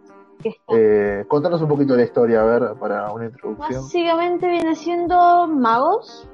Eh, 0.69 1.23
contanos 1.27 1.61
un 1.61 1.67
poquito 1.67 1.93
de 1.93 1.99
la 1.99 2.05
historia, 2.05 2.41
a 2.41 2.45
ver, 2.45 2.73
para 2.79 3.11
una 3.11 3.25
introducción. 3.25 3.83
Básicamente 3.83 4.47
viene 4.49 4.73
siendo 4.73 5.45
magos, 5.47 6.27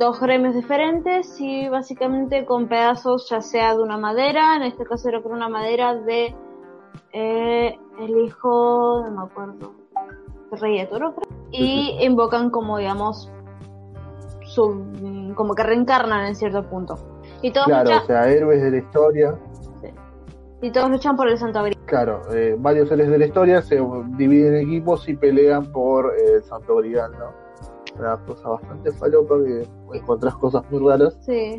dos 0.00 0.18
gremios 0.18 0.56
diferentes 0.56 1.40
y 1.40 1.68
básicamente 1.68 2.44
con 2.44 2.66
pedazos 2.66 3.28
ya 3.30 3.40
sea 3.40 3.76
de 3.76 3.82
una 3.82 3.98
madera, 3.98 4.56
en 4.56 4.62
este 4.64 4.84
caso 4.84 5.10
era 5.10 5.22
con 5.22 5.30
una 5.30 5.48
madera 5.48 5.94
de 5.94 6.34
eh, 7.12 7.78
el 8.00 8.18
hijo, 8.18 9.04
no 9.04 9.10
me 9.12 9.30
acuerdo, 9.30 9.74
rey 10.50 10.78
de 10.80 10.86
toro, 10.86 11.14
creo. 11.14 11.38
y 11.52 12.04
invocan 12.04 12.50
como 12.50 12.78
digamos 12.78 13.30
como 15.34 15.54
que 15.54 15.62
reencarnan 15.62 16.26
en 16.26 16.34
cierto 16.36 16.62
punto. 16.68 16.96
Y 17.42 17.52
todos, 17.52 17.66
Claro, 17.66 17.84
luchan, 17.90 18.02
o 18.02 18.06
sea, 18.06 18.28
héroes 18.30 18.62
de 18.62 18.70
la 18.70 18.76
historia. 18.78 19.34
y 20.60 20.70
todos 20.72 20.90
luchan 20.90 21.16
por 21.16 21.28
el 21.28 21.38
santo 21.38 21.62
grial. 21.62 21.78
Claro, 21.86 22.20
eh, 22.34 22.56
varios 22.58 22.90
héroes 22.90 23.08
de 23.10 23.18
la 23.18 23.26
historia 23.26 23.62
se 23.62 23.80
dividen 24.16 24.54
en 24.56 24.60
equipos 24.62 25.08
y 25.08 25.14
pelean 25.14 25.70
por 25.72 26.12
eh, 26.18 26.34
el 26.36 26.42
Santo 26.42 26.76
Grial, 26.76 27.12
¿no? 27.12 27.26
Una 27.98 28.16
cosa 28.26 28.48
bastante 28.50 28.90
falopa 28.92 29.36
que 29.44 29.66
encontrás 29.94 30.34
cosas 30.36 30.62
muy 30.70 30.80
raras, 30.88 31.16
Sí. 31.20 31.58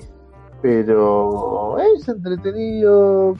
pero 0.61 1.77
es 1.79 2.07
entretenido, 2.07 3.35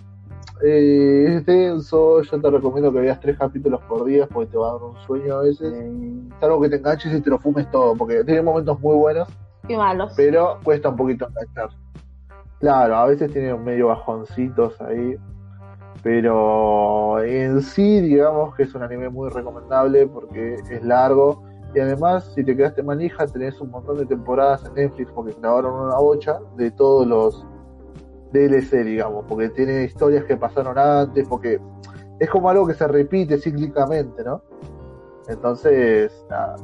eh, 0.64 1.36
es 1.38 1.46
denso. 1.46 2.22
Yo 2.22 2.42
te 2.42 2.50
recomiendo 2.50 2.92
que 2.94 3.00
veas 3.02 3.20
tres 3.20 3.38
capítulos 3.38 3.82
por 3.88 4.06
día 4.06 4.28
porque 4.28 4.52
te 4.52 4.58
va 4.58 4.70
a 4.70 4.74
dar 4.74 4.84
un 4.84 4.96
sueño 5.06 5.36
a 5.36 5.42
veces. 5.42 5.74
Es 5.74 6.44
algo 6.44 6.62
que 6.62 6.70
te 6.70 6.78
enganches 6.78 7.14
y 7.14 7.22
te 7.22 7.30
lo 7.30 7.38
fumes 7.40 7.70
todo, 7.72 7.96
porque 7.96 8.24
tiene 8.24 8.42
momentos 8.42 8.80
muy 8.80 8.96
buenos, 8.96 9.28
Malos. 9.78 10.14
pero 10.16 10.60
cuesta 10.64 10.90
un 10.90 10.96
poquito 10.96 11.28
enganchar. 11.28 11.70
Claro, 12.60 12.96
a 12.96 13.06
veces 13.06 13.32
tiene 13.32 13.54
medio 13.56 13.88
bajoncitos 13.88 14.80
ahí, 14.82 15.16
pero 16.04 17.24
en 17.24 17.62
sí, 17.62 18.02
digamos 18.02 18.56
que 18.56 18.64
es 18.64 18.76
un 18.76 18.84
anime 18.84 19.10
muy 19.10 19.30
recomendable 19.30 20.08
porque 20.08 20.56
es 20.70 20.84
largo 20.84 21.44
y 21.74 21.80
además, 21.80 22.32
si 22.34 22.44
te 22.44 22.56
quedaste 22.56 22.82
manija, 22.82 23.28
tenés 23.28 23.62
un 23.62 23.70
montón 23.70 23.98
de 23.98 24.06
temporadas 24.06 24.66
en 24.66 24.74
Netflix 24.74 25.12
porque 25.12 25.36
grabaron 25.40 25.74
una 25.88 25.98
bocha 25.98 26.40
de 26.56 26.72
todos 26.72 27.06
los 27.06 27.46
DLC, 28.32 28.84
digamos, 28.84 29.26
porque 29.28 29.50
tiene 29.50 29.84
historias 29.84 30.24
que 30.26 30.36
pasaron 30.36 30.78
antes, 30.78 31.28
porque 31.28 31.60
es 32.20 32.30
como 32.30 32.50
algo 32.50 32.66
que 32.66 32.74
se 32.74 32.88
repite 32.88 33.38
cíclicamente, 33.38 34.24
¿no? 34.24 34.42
Entonces, 35.28 36.26
nada. 36.30 36.56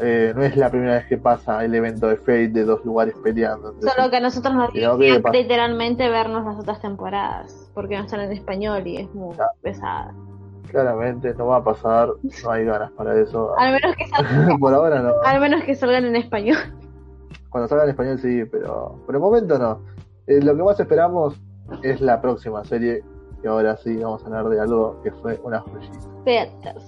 Eh, 0.00 0.32
no 0.36 0.42
es 0.42 0.56
la 0.56 0.70
primera 0.70 0.94
vez 0.94 1.06
que 1.06 1.18
pasa 1.18 1.64
el 1.64 1.74
evento 1.74 2.08
de 2.08 2.16
Fate 2.16 2.48
de 2.48 2.64
dos 2.64 2.84
lugares 2.84 3.14
peleando. 3.22 3.68
entonces- 3.70 3.92
Solo 3.94 4.10
que 4.10 4.16
a 4.16 4.20
nosotros 4.20 4.54
nos 4.54 4.70
pasa. 4.70 5.30
literalmente 5.36 6.08
vernos 6.08 6.44
las 6.44 6.58
otras 6.58 6.80
temporadas, 6.80 7.70
porque 7.74 7.96
no 7.96 8.04
están 8.04 8.20
en 8.20 8.32
español 8.32 8.86
y 8.86 8.98
es 8.98 9.14
muy 9.14 9.34
Claro. 9.34 9.50
pesada. 9.62 10.14
Claramente 10.70 11.32
no 11.34 11.46
va 11.46 11.56
a 11.56 11.64
pasar, 11.64 12.10
no 12.44 12.50
hay 12.50 12.64
ganas 12.64 12.90
para 12.92 13.18
eso. 13.18 13.54
Al 13.58 13.72
menos 13.72 13.96
que 13.96 14.06
salgan, 14.08 14.58
Por 14.58 14.74
ahora 14.74 15.00
no. 15.02 15.12
al 15.24 15.40
menos 15.40 15.64
que 15.64 15.74
salgan 15.74 16.04
en 16.04 16.16
español. 16.16 16.58
Cuando 17.50 17.66
salga 17.68 17.84
en 17.84 17.90
español 17.90 18.18
sí, 18.18 18.44
pero 18.44 19.00
por 19.06 19.14
el 19.14 19.20
momento 19.20 19.58
no. 19.58 19.80
Eh, 20.26 20.40
lo 20.42 20.54
que 20.54 20.62
más 20.62 20.78
esperamos 20.78 21.40
es 21.82 22.00
la 22.02 22.20
próxima 22.20 22.62
serie, 22.64 23.02
que 23.40 23.48
ahora 23.48 23.76
sí 23.78 23.96
vamos 23.96 24.22
a 24.22 24.26
hablar 24.26 24.48
de 24.50 24.60
algo 24.60 25.00
que 25.02 25.10
fue 25.12 25.40
una 25.42 25.60
joyita. 25.60 25.98
Beatles, 26.26 26.84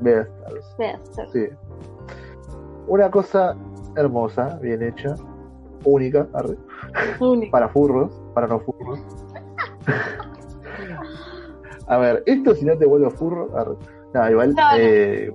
Beastars. 0.00 0.76
Beatles. 0.78 1.30
Sí. 1.32 1.48
Una 2.88 3.10
cosa 3.10 3.54
hermosa, 3.96 4.58
bien 4.62 4.82
hecha, 4.82 5.14
única, 5.84 6.26
arre, 6.34 6.56
Único. 7.20 7.50
para 7.52 7.68
furros, 7.68 8.12
para 8.34 8.46
no 8.46 8.60
furros. 8.60 8.98
a 11.86 11.96
ver, 11.98 12.22
esto 12.26 12.54
si 12.54 12.64
no 12.64 12.76
te 12.76 12.86
vuelvo 12.86 13.10
furro, 13.10 13.56
arre. 13.56 13.74
No, 14.14 14.30
igual, 14.30 14.54
No, 14.54 14.70
no. 14.70 14.76
eh, 14.78 15.34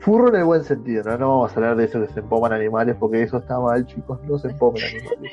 furro 0.00 0.28
en 0.28 0.36
el 0.36 0.44
buen 0.44 0.64
sentido, 0.64 1.02
¿no? 1.04 1.18
No 1.18 1.28
vamos 1.30 1.52
a 1.52 1.54
hablar 1.56 1.76
de 1.76 1.84
eso 1.84 2.00
que 2.00 2.08
se 2.08 2.20
empoman 2.20 2.52
animales, 2.52 2.96
porque 2.98 3.22
eso 3.22 3.38
está 3.38 3.58
mal, 3.60 3.84
chicos, 3.86 4.18
no 4.24 4.38
se 4.38 4.48
empomen 4.48 4.82
animales. 4.84 5.32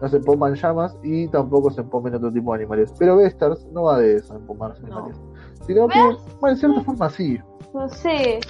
No 0.00 0.08
se 0.08 0.16
empoman 0.18 0.54
llamas 0.54 0.96
y 1.02 1.28
tampoco 1.28 1.70
se 1.70 1.80
empomen 1.80 2.14
otro 2.14 2.32
tipo 2.32 2.52
de 2.52 2.58
animales. 2.62 2.92
Pero 2.98 3.16
Bestars 3.16 3.66
no 3.72 3.84
va 3.84 3.98
de 3.98 4.16
eso, 4.16 4.34
empomarse 4.34 4.82
No. 4.82 4.96
animales. 4.98 5.20
Sino 5.66 5.88
que, 5.88 5.98
bueno, 6.40 6.52
en 6.54 6.56
cierta 6.56 6.80
forma 6.82 7.08
sí. 7.10 7.38
No 7.72 7.88
sé. 7.88 8.40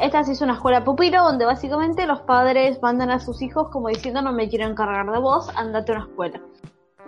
Esta 0.00 0.24
sí, 0.24 0.32
es 0.32 0.40
una 0.40 0.54
escuela 0.54 0.84
pupilo 0.84 1.22
donde 1.22 1.44
básicamente 1.44 2.06
los 2.06 2.20
padres 2.22 2.80
mandan 2.82 3.10
a 3.10 3.18
sus 3.20 3.42
hijos 3.42 3.68
como 3.70 3.88
diciendo 3.88 4.22
no 4.22 4.32
me 4.32 4.48
quiero 4.48 4.66
encargar 4.66 5.10
de 5.10 5.18
vos, 5.18 5.48
andate 5.56 5.92
a 5.92 5.96
una 5.96 6.04
escuela. 6.04 6.40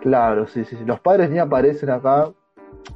Claro, 0.00 0.46
sí, 0.46 0.64
sí, 0.64 0.76
sí. 0.76 0.84
Los 0.84 1.00
padres 1.00 1.30
ni 1.30 1.38
aparecen 1.38 1.90
acá. 1.90 2.30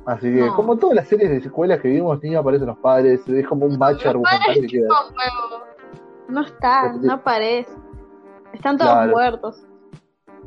Así 0.06 0.32
que, 0.32 0.46
No. 0.46 0.54
como 0.54 0.76
todas 0.76 0.94
las 0.96 1.08
series 1.08 1.30
de 1.30 1.36
escuelas 1.38 1.80
que 1.80 1.88
vimos, 1.88 2.22
ni 2.22 2.34
aparecen 2.34 2.66
los 2.68 2.78
padres. 2.78 3.26
Es 3.28 3.46
como 3.46 3.66
un 3.66 3.78
match 3.78 4.04
padres 4.04 4.60
que 4.60 4.66
queda. 4.66 4.88
No. 4.88 5.70
No 6.28 6.40
están, 6.42 7.02
no 7.02 7.14
aparece. 7.14 7.72
Están 8.52 8.78
todos 8.78 8.92
Claro. 8.92 9.10
muertos. 9.10 9.66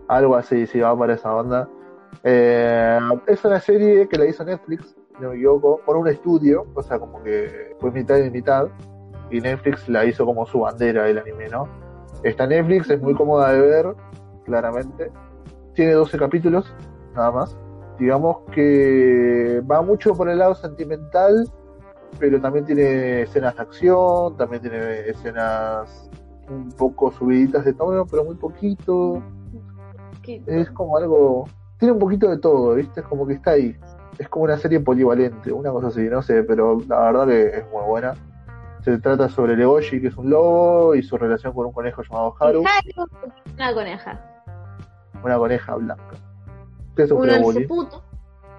Algo 0.08 0.36
así, 0.36 0.66
sí, 0.68 0.80
va 0.80 0.98
para 0.98 1.14
esa 1.16 1.34
onda. 1.36 1.68
Eh, 2.24 3.00
es 3.28 3.44
una 3.44 3.60
serie 3.60 4.08
que 4.08 4.18
la 4.18 4.26
hizo 4.26 4.44
Netflix, 4.46 4.96
no 5.20 5.30
me 5.30 5.36
equivoco, 5.36 5.80
por 5.86 5.98
un 5.98 6.08
estudio, 6.08 6.66
o 6.74 6.82
sea, 6.82 7.00
como 7.00 7.22
que 7.24 7.76
fue 7.80 7.92
mitad 7.92 8.18
y 8.18 8.30
mitad. 8.30 8.68
Y 9.30 9.40
Netflix 9.42 9.88
la 9.90 10.06
hizo 10.06 10.26
como 10.26 10.46
su 10.46 10.60
bandera 10.60 11.08
el 11.10 11.18
anime, 11.18 11.50
¿no? 11.50 11.68
Está 12.24 12.46
Netflix, 12.46 12.90
es 12.90 13.02
muy 13.02 13.14
cómoda 13.14 13.52
de 13.52 13.62
ver, 13.62 13.96
claramente. 14.46 15.12
Tiene 15.74 15.94
12 15.94 16.18
capítulos, 16.18 16.74
nada 17.16 17.32
más. 17.32 17.58
Digamos 18.00 18.38
que 18.52 19.62
va 19.70 19.82
mucho 19.82 20.14
por 20.14 20.30
el 20.30 20.40
lado 20.40 20.56
sentimental, 20.56 21.50
pero 22.20 22.40
también 22.40 22.66
tiene 22.66 23.24
escenas 23.24 23.56
de 23.56 23.62
acción, 23.62 24.38
también 24.38 24.62
tiene 24.62 25.10
escenas 25.10 26.10
un 26.50 26.70
poco 26.72 27.12
subiditas 27.12 27.66
de 27.66 27.74
tono, 27.74 28.06
pero 28.06 28.24
muy 28.24 28.36
poquito 28.36 29.22
es 30.46 30.70
como 30.72 30.98
algo. 30.98 31.46
Tiene 31.78 31.94
un 31.94 32.00
poquito 32.00 32.30
de 32.30 32.38
todo, 32.38 32.76
¿viste? 32.76 33.02
Es 33.02 33.08
como 33.08 33.28
que 33.28 33.34
está 33.34 33.52
ahí. 33.52 33.76
Es 34.18 34.30
como 34.30 34.46
una 34.46 34.58
serie 34.58 34.80
polivalente, 34.80 35.52
una 35.52 35.72
cosa 35.72 35.88
así, 35.88 36.02
no 36.02 36.22
sé, 36.22 36.44
pero 36.44 36.80
la 36.88 37.12
verdad 37.12 37.28
que 37.28 37.58
es 37.58 37.72
muy 37.72 37.84
buena. 37.84 38.14
Se 38.82 38.98
trata 38.98 39.30
sobre 39.30 39.56
Legoshi, 39.56 40.02
que 40.02 40.08
es 40.08 40.18
un 40.18 40.30
lobo, 40.30 40.94
y 40.94 41.04
su 41.04 41.18
relación 41.18 41.54
con 41.54 41.68
un 41.68 41.72
conejo 41.72 42.04
llamado 42.04 42.36
Haru, 42.40 42.64
Haru, 42.66 43.10
Una 43.56 43.74
coneja. 43.74 44.20
una 45.24 45.38
coneja 45.38 45.76
blanca. 45.76 46.16
Que 46.96 47.04
es 47.04 47.12
un 47.12 47.68
puto. 47.68 48.04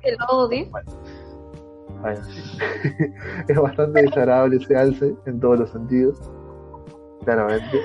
Que 0.01 0.13
lo 0.13 0.39
odio. 0.39 0.67
Bueno, 0.71 2.23
sí. 2.25 2.59
es 3.49 3.61
bastante 3.61 4.03
desagradable 4.03 4.57
ese 4.57 4.77
alce 4.77 5.15
en 5.27 5.41
todos 5.41 5.61
los 5.61 5.71
sentidos. 5.71 6.19
Claramente. 7.25 7.81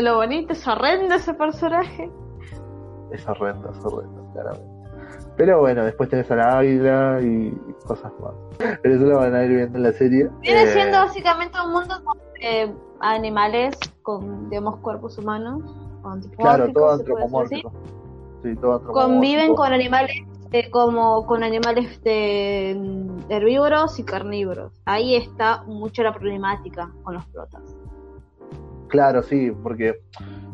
Lo 0.00 0.16
bonito 0.16 0.52
es 0.52 0.66
horrendo 0.66 1.14
ese 1.14 1.34
personaje. 1.34 2.10
Es 3.12 3.28
horrendo, 3.28 3.70
es 3.70 3.84
horrendo, 3.84 4.30
claramente. 4.32 4.71
Pero 5.36 5.60
bueno, 5.60 5.84
después 5.84 6.08
tenés 6.08 6.30
a 6.30 6.36
la 6.36 6.58
águila 6.58 7.18
y 7.22 7.50
cosas 7.86 8.12
más. 8.20 8.32
Pero 8.82 8.94
eso 8.94 9.04
lo 9.04 9.18
van 9.18 9.34
a 9.34 9.44
ir 9.44 9.50
viendo 9.50 9.78
en 9.78 9.84
la 9.84 9.92
serie. 9.92 10.28
Viene 10.40 10.62
Eh, 10.62 10.66
siendo 10.68 10.98
básicamente 10.98 11.58
un 11.64 11.72
mundo 11.72 11.94
con 12.04 12.18
eh, 12.40 12.72
animales 13.00 13.76
con, 14.02 14.50
digamos, 14.50 14.78
cuerpos 14.80 15.18
humanos. 15.18 15.62
Claro, 16.36 16.72
todo 16.72 16.92
antropomórfico. 16.92 17.72
Sí, 18.42 18.54
todo 18.56 18.74
antropomórfico. 18.74 18.92
Conviven 18.92 19.54
con 19.54 19.72
animales 19.72 20.16
eh, 20.52 20.70
como 20.70 21.24
con 21.24 21.42
animales 21.42 22.02
de, 22.02 22.76
mm, 22.78 23.30
herbívoros 23.30 23.98
y 23.98 24.04
carnívoros. 24.04 24.72
Ahí 24.84 25.16
está 25.16 25.62
mucho 25.62 26.02
la 26.02 26.12
problemática 26.12 26.90
con 27.02 27.14
los 27.14 27.24
protas. 27.26 27.62
Claro, 28.88 29.22
sí, 29.22 29.50
porque 29.62 30.02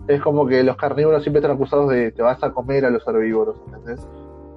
es 0.07 0.21
como 0.23 0.47
que 0.47 0.63
los 0.63 0.77
carnívoros 0.77 1.25
siempre 1.25 1.41
están 1.41 1.57
acusados 1.57 1.91
de 1.91 2.13
te 2.13 2.23
vas 2.23 2.41
a 2.45 2.53
comer 2.53 2.85
a 2.85 2.91
los 2.91 3.07
herbívoros, 3.09 3.61
¿entendés? 3.67 4.07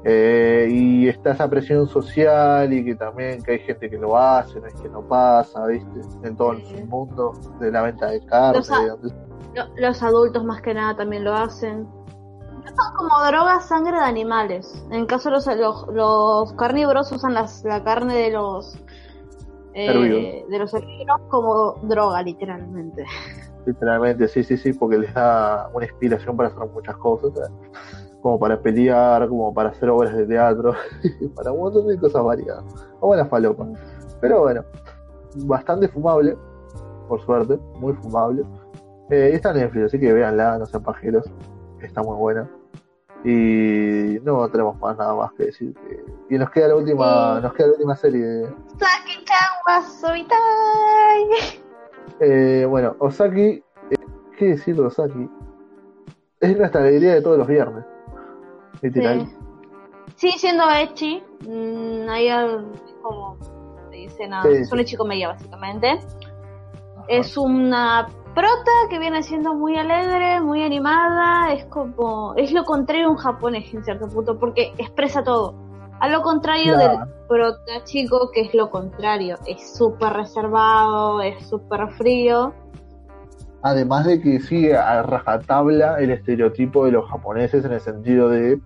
Eh, 0.03 0.67
y 0.71 1.07
está 1.07 1.31
esa 1.31 1.47
presión 1.47 1.87
social 1.87 2.73
y 2.73 2.83
que 2.83 2.95
también 2.95 3.43
que 3.43 3.51
hay 3.51 3.59
gente 3.59 3.89
que 3.89 3.97
lo 3.97 4.17
hace, 4.17 4.59
no 4.59 4.65
es 4.65 4.73
que 4.73 4.89
no 4.89 5.01
pasa, 5.01 5.65
¿viste? 5.67 6.01
En 6.23 6.35
todo 6.35 6.53
el 6.53 6.87
mundo 6.87 7.33
de 7.59 7.71
la 7.71 7.83
venta 7.83 8.07
de 8.07 8.25
carne. 8.25 8.61
Los 9.75 10.01
adultos 10.01 10.43
más 10.43 10.61
que 10.61 10.73
nada 10.73 10.95
también 10.95 11.23
lo 11.23 11.33
hacen. 11.33 11.87
Son 12.65 12.95
como 12.95 13.25
drogas 13.25 13.67
sangre 13.67 13.97
de 13.97 14.03
animales. 14.03 14.85
En 14.91 15.05
caso 15.05 15.29
de 15.29 15.35
los, 15.35 15.47
los, 15.47 15.87
los 15.93 16.53
carnívoros 16.53 17.11
usan 17.11 17.33
las, 17.33 17.63
la 17.63 17.83
carne 17.83 18.15
de 18.15 18.31
los 18.31 18.77
eh, 19.73 20.45
de 20.49 20.59
los 20.59 20.73
herbívoros 20.73 21.21
como 21.29 21.73
droga 21.83 22.21
literalmente. 22.23 23.05
Literalmente, 23.65 24.27
sí, 24.27 24.43
sí, 24.43 24.57
sí, 24.57 24.73
porque 24.73 24.97
les 24.97 25.13
da 25.13 25.69
una 25.71 25.85
inspiración 25.85 26.35
para 26.35 26.49
hacer 26.49 26.67
muchas 26.73 26.97
cosas, 26.97 27.31
¿sabes? 27.35 27.51
Como 28.21 28.39
para 28.39 28.61
pelear, 28.61 29.27
como 29.27 29.53
para 29.53 29.69
hacer 29.69 29.89
obras 29.89 30.15
de 30.15 30.25
teatro, 30.25 30.73
para 31.35 31.51
un 31.51 31.59
montón 31.59 31.87
de 31.87 31.97
cosas 31.97 32.23
variadas. 32.23 32.63
O 32.99 33.07
buena 33.07 33.25
falopa. 33.25 33.67
Pero 34.19 34.41
bueno, 34.41 34.63
bastante 35.45 35.87
fumable, 35.87 36.37
por 37.07 37.19
suerte, 37.21 37.57
muy 37.79 37.93
fumable. 37.93 38.43
Eh, 39.09 39.31
está 39.33 39.51
en 39.51 39.57
Netflix, 39.57 39.85
así 39.87 39.99
que 39.99 40.13
véanla, 40.13 40.57
no 40.57 40.65
sean 40.65 40.83
pajeros, 40.83 41.29
está 41.81 42.01
muy 42.03 42.15
buena. 42.15 42.49
Y 43.23 44.17
no 44.23 44.49
tenemos 44.49 44.79
más 44.79 44.97
nada 44.97 45.13
más 45.15 45.31
que 45.33 45.45
decir. 45.45 45.75
Y 46.29 46.37
nos 46.37 46.49
queda 46.49 46.69
la 46.69 46.75
última, 46.75 47.35
Sí. 47.37 47.43
nos 47.43 47.53
queda 47.53 47.67
la 47.67 47.73
última 47.73 47.95
serie. 47.95 48.25
de- 48.25 48.53
wa 49.67 49.81
sumitai. 49.81 51.57
Eh, 52.19 52.65
bueno, 52.69 52.95
Osaki, 52.99 53.63
eh, 53.89 53.95
¿qué 54.37 54.45
decir 54.49 54.75
de 54.75 54.81
Osaki? 54.83 55.27
Es 56.39 56.55
nuestra 56.57 56.81
alegría 56.81 57.15
de 57.15 57.21
todos 57.21 57.37
los 57.39 57.47
viernes. 57.47 57.83
Literal. 58.81 59.27
Sí. 60.15 60.31
Siendo 60.37 60.63
Echi. 60.69 61.23
Mm, 61.47 62.09
ahí 62.09 62.27
al- 62.29 62.71
como 63.01 63.37
se 63.89 63.95
dice 63.95 64.27
nada. 64.27 64.43
Sí, 64.43 64.49
Es 64.49 64.67
sí. 64.69 64.73
un 64.73 64.79
Echi 64.79 64.95
comedia 64.95 65.29
básicamente. 65.29 65.99
Es 67.07 67.35
una 67.37 68.07
prota 68.35 68.71
que 68.89 68.99
viene 68.99 69.23
siendo 69.23 69.53
muy 69.55 69.75
alegre, 69.77 70.39
muy 70.39 70.63
animada, 70.63 71.51
es 71.53 71.65
como, 71.65 72.33
es 72.37 72.51
lo 72.53 72.63
contrario 72.63 73.05
de 73.05 73.11
un 73.11 73.17
japonés 73.17 73.73
en 73.73 73.83
cierto 73.83 74.07
punto, 74.07 74.37
porque 74.39 74.73
expresa 74.77 75.23
todo. 75.23 75.53
A 75.99 76.07
lo 76.07 76.21
contrario 76.21 76.75
Claro. 76.75 76.99
del 76.99 77.07
prota 77.27 77.83
chico, 77.83 78.31
que 78.33 78.41
es 78.41 78.53
lo 78.53 78.69
contrario, 78.69 79.37
es 79.45 79.75
súper 79.75 80.13
reservado, 80.13 81.21
es 81.21 81.45
súper 81.47 81.89
frío. 81.97 82.53
Además 83.63 84.05
de 84.05 84.21
que 84.21 84.39
sigue 84.39 84.75
a 84.77 85.03
rajatabla 85.03 85.99
el 85.99 86.11
estereotipo 86.11 86.85
de 86.85 86.91
los 86.93 87.09
japoneses 87.09 87.65
en 87.65 87.73
el 87.73 87.81
sentido 87.81 88.29
de, 88.29 88.59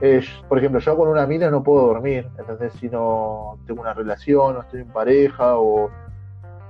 eh, 0.00 0.22
por 0.48 0.58
ejemplo, 0.58 0.80
yo 0.80 0.96
con 0.96 1.08
una 1.08 1.26
mina 1.26 1.50
no 1.50 1.62
puedo 1.62 1.86
dormir, 1.88 2.28
¿entendés? 2.38 2.72
Si 2.74 2.88
no 2.88 3.58
tengo 3.66 3.80
una 3.82 3.94
relación, 3.94 4.54
no 4.54 4.60
estoy 4.60 4.80
en 4.82 4.88
pareja 4.88 5.58
o, 5.58 5.90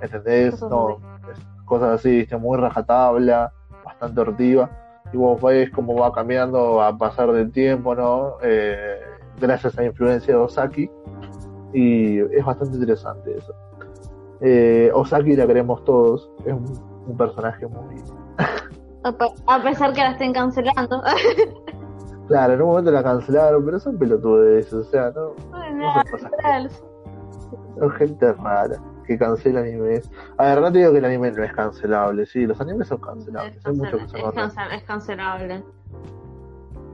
¿entendés? 0.01 0.53
Cosas 0.55 0.71
No, 0.71 0.91
es- 1.31 1.47
cosas 1.65 1.91
así, 2.01 2.11
¿viste? 2.21 2.37
muy 2.37 2.57
rajatabla, 2.59 3.53
bastante 3.85 4.21
hortiva. 4.21 4.71
Y 5.13 5.17
vos 5.17 5.41
ves 5.43 5.71
cómo 5.71 5.95
va 5.95 6.13
cambiando 6.13 6.83
a 6.83 6.97
pasar 6.97 7.33
del 7.33 7.51
tiempo, 7.53 7.95
¿no? 7.95 8.35
Eh, 8.43 8.99
gracias 9.41 9.77
a 9.79 9.83
la 9.83 9.87
influencia 9.89 10.35
de 10.35 10.41
Osaki. 10.41 10.91
Y 11.73 12.19
es 12.21 12.45
bastante 12.45 12.77
interesante 12.77 13.37
eso. 13.37 13.55
Eh, 14.41 14.91
Osaki 14.95 15.35
la 15.37 15.47
queremos 15.47 15.85
todos, 15.85 16.31
es 16.47 16.53
un, 16.53 16.65
un 17.07 17.17
personaje 17.17 17.67
muy, 17.67 17.97
a 19.47 19.63
pesar 19.63 19.93
que 19.93 20.01
la 20.01 20.11
estén 20.13 20.33
cancelando. 20.33 21.03
Claro, 22.29 22.53
en 22.55 22.63
un 22.63 22.69
momento 22.69 22.91
la 22.91 23.03
cancelaron, 23.03 23.65
pero 23.65 23.81
son 23.81 23.99
pelotudes, 23.99 24.73
o 24.73 24.85
sea, 24.85 25.11
no, 25.15 25.33
Bueno, 25.51 25.93
son 25.95 26.03
cosas 26.11 26.31
literal. 26.31 26.71
son 27.79 27.91
gente 27.93 28.33
rara 28.35 28.77
que 29.07 29.19
cancela 29.19 29.61
animes. 29.61 30.11
A 30.37 30.45
ver, 30.49 30.61
no 30.61 30.71
te 30.71 30.79
digo 30.79 30.93
que 30.93 30.99
el 30.99 31.05
anime 31.07 31.31
no 31.33 31.43
es 31.43 31.53
cancelable, 31.55 32.27
sí, 32.27 32.47
los 32.47 32.61
animes 32.61 32.89
son 32.89 32.99
cancelables, 32.99 33.57
Es, 33.57 33.67
hay 33.67 33.73
muchos 33.75 33.93
que 33.93 34.07
cancel- 34.07 34.11
son 34.11 34.29
es 34.29 34.35
cancel- 34.55 34.75
es 34.77 34.83
cancelable. 34.85 35.65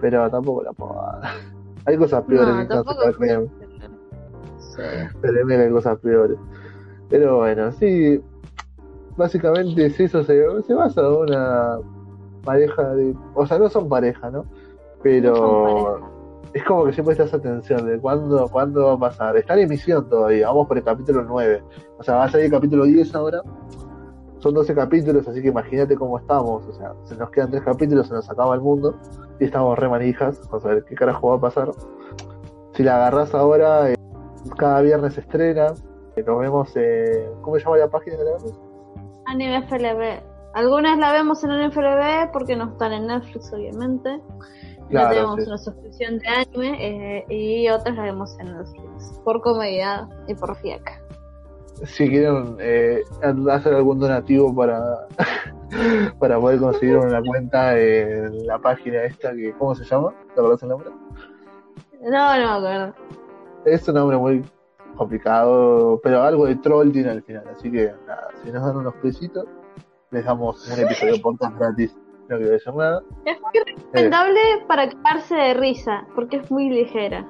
pero 0.01 0.31
tampoco 0.31 0.63
la 0.63 0.73
puedo 0.73 0.95
Hay 1.87 1.97
cosas 1.99 2.23
peores 2.25 2.55
No, 2.55 2.61
que 2.63 2.67
tampoco. 2.69 3.01
cancelar, 3.03 3.15
créeme, 3.19 3.49
Sí. 4.59 4.83
créeme 5.21 5.57
que 5.57 5.63
hay 5.63 5.71
cosas 5.71 5.99
peores. 5.99 6.39
Pero 7.11 7.37
bueno, 7.39 7.73
sí, 7.73 8.23
básicamente 9.17 9.87
es 9.87 10.01
eso, 10.01 10.23
se, 10.25 10.45
se 10.63 10.75
basa 10.75 11.01
en 11.03 11.07
una 11.13 11.79
pareja 12.45 12.95
de... 12.95 13.15
O 13.35 13.47
sea, 13.47 13.59
no 13.59 13.69
son 13.69 13.89
pareja, 13.89 14.31
¿no? 14.31 14.45
Pero... 15.05 16.13
Es 16.55 16.63
como 16.63 16.85
que 16.85 16.93
siempre 16.93 17.13
estás 17.13 17.35
atención 17.35 17.85
de 17.85 17.99
cuándo, 17.99 18.49
cuándo 18.49 18.87
va 18.87 18.93
a 18.93 18.99
pasar. 19.11 19.37
Está 19.37 19.55
en 19.55 19.61
emisión 19.61 20.09
todavía, 20.09 20.47
vamos 20.47 20.69
por 20.69 20.79
el 20.79 20.85
capítulo 20.85 21.25
9. 21.25 21.65
O 21.99 22.03
sea, 22.05 22.15
va 22.15 22.25
a 22.25 22.29
salir 22.29 22.47
el 22.47 22.53
capítulo 22.53 22.85
10 22.85 23.13
ahora. 23.17 23.43
Son 24.39 24.55
12 24.55 24.73
capítulos, 24.73 25.27
así 25.27 25.43
que 25.43 25.49
imagínate 25.49 25.97
cómo 25.97 26.17
estamos. 26.17 26.65
O 26.69 26.73
sea, 26.75 26.93
se 27.07 27.17
nos 27.17 27.31
quedan 27.31 27.51
3 27.51 27.65
capítulos, 27.65 28.07
se 28.07 28.15
nos 28.15 28.31
acaba 28.31 28.55
el 28.55 28.61
mundo. 28.61 28.95
Y 29.41 29.47
estamos 29.47 29.77
re 29.77 29.89
manijas. 29.89 30.41
Vamos 30.49 30.65
a 30.65 30.69
ver 30.69 30.85
qué 30.85 30.95
carajo 30.95 31.31
va 31.31 31.37
a 31.37 31.41
pasar. 31.41 31.73
Si 32.75 32.85
la 32.85 32.97
agarras 32.97 33.35
ahora, 33.35 33.91
eh, 33.91 33.97
cada 34.57 34.81
viernes 34.81 35.15
se 35.15 35.23
estrena. 35.23 35.75
Eh, 36.15 36.23
Nos 36.25 36.39
vemos, 36.39 36.71
eh, 36.77 37.29
¿cómo 37.43 37.57
se 37.57 37.65
llama 37.65 37.79
la 37.79 37.89
página 37.89 38.17
que 38.17 38.23
la 38.23 38.31
vemos? 38.31 38.61
Anime 39.27 39.67
FLB. 39.67 40.23
Algunas 40.55 40.99
la 40.99 41.13
vemos 41.13 41.43
en 41.43 41.51
Anime 41.51 41.73
FLB 41.73 42.31
porque 42.33 42.55
no 42.55 42.67
están 42.71 42.93
en 42.93 43.09
Netflix, 43.09 43.53
obviamente. 43.53 44.21
Claro, 44.91 45.11
tenemos 45.11 45.37
sí. 45.37 45.47
una 45.47 45.59
suscripción 45.59 46.19
de 46.19 46.29
anime 46.29 46.77
eh, 46.81 47.25
y 47.29 47.69
otras 47.69 47.97
la 47.97 48.03
vemos 48.03 48.39
en 48.39 48.57
Netflix. 48.57 49.21
Por 49.25 49.41
comodidad 49.41 50.09
y 50.27 50.35
por 50.35 50.55
fiaca. 50.57 51.01
Si 51.85 52.09
quieren 52.09 52.57
eh, 52.61 53.03
hacer 53.51 53.75
algún 53.75 53.99
donativo 53.99 54.55
para, 54.55 55.07
para 56.19 56.39
poder 56.39 56.61
conseguir 56.61 56.99
una 56.99 57.21
cuenta 57.23 57.79
en 57.79 58.47
la 58.47 58.59
página 58.59 59.03
esta 59.05 59.35
que, 59.35 59.53
¿cómo 59.53 59.75
se 59.75 59.85
llama? 59.85 60.13
¿Te 60.35 60.41
acuerdas 60.41 60.63
el 60.63 60.69
nombre? 60.69 60.91
No, 62.01 62.11
no 62.11 62.61
me 62.61 62.69
acuerdo. 62.69 62.95
Es 63.65 63.89
un 63.89 63.95
nombre 63.95 64.17
muy 64.19 64.45
complicado, 64.97 66.01
pero 66.03 66.23
algo 66.23 66.47
de 66.47 66.57
troll 66.57 66.93
tiene 66.93 67.11
al 67.11 67.23
final, 67.23 67.45
así 67.49 67.71
que 67.71 67.93
nada, 68.07 68.29
si 68.43 68.53
nos 68.53 68.65
dan 68.65 68.77
unos 68.77 68.95
pesitos, 68.97 69.47
les 70.11 70.25
damos 70.25 70.69
un 70.71 70.79
episodio 70.79 71.15
de 71.15 71.21
podcast 71.21 71.57
gratis, 71.59 71.97
no 72.29 72.37
quiero 72.37 72.53
decir 72.53 72.75
nada. 72.75 73.03
Es 73.25 73.41
muy 73.41 73.51
Eh, 73.55 73.65
recomendable 73.67 74.41
para 74.69 74.89
quedarse 74.89 75.35
de 75.35 75.55
risa 75.55 76.07
porque 76.15 76.37
es 76.39 76.51
muy 76.51 76.69
ligera. 76.71 77.27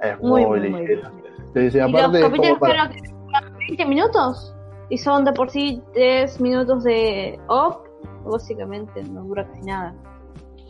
es 0.00 0.18
Muy, 0.20 0.44
muy, 0.46 0.68
muy. 0.70 0.86
Sí, 0.86 1.60
y 1.60 1.70
los 1.70 1.76
aparte 1.94 2.18
es 2.18 2.24
capítulos 2.24 2.58
para... 2.58 2.88
que 2.90 3.00
duran 3.00 3.56
20 3.58 3.86
minutos 3.86 4.54
y 4.90 4.98
son 4.98 5.24
de 5.24 5.32
por 5.32 5.50
sí 5.50 5.82
3 5.94 6.40
minutos 6.40 6.84
de 6.84 7.38
op. 7.48 7.86
Básicamente 8.24 9.02
no 9.04 9.22
dura 9.22 9.46
casi 9.46 9.62
nada. 9.62 9.94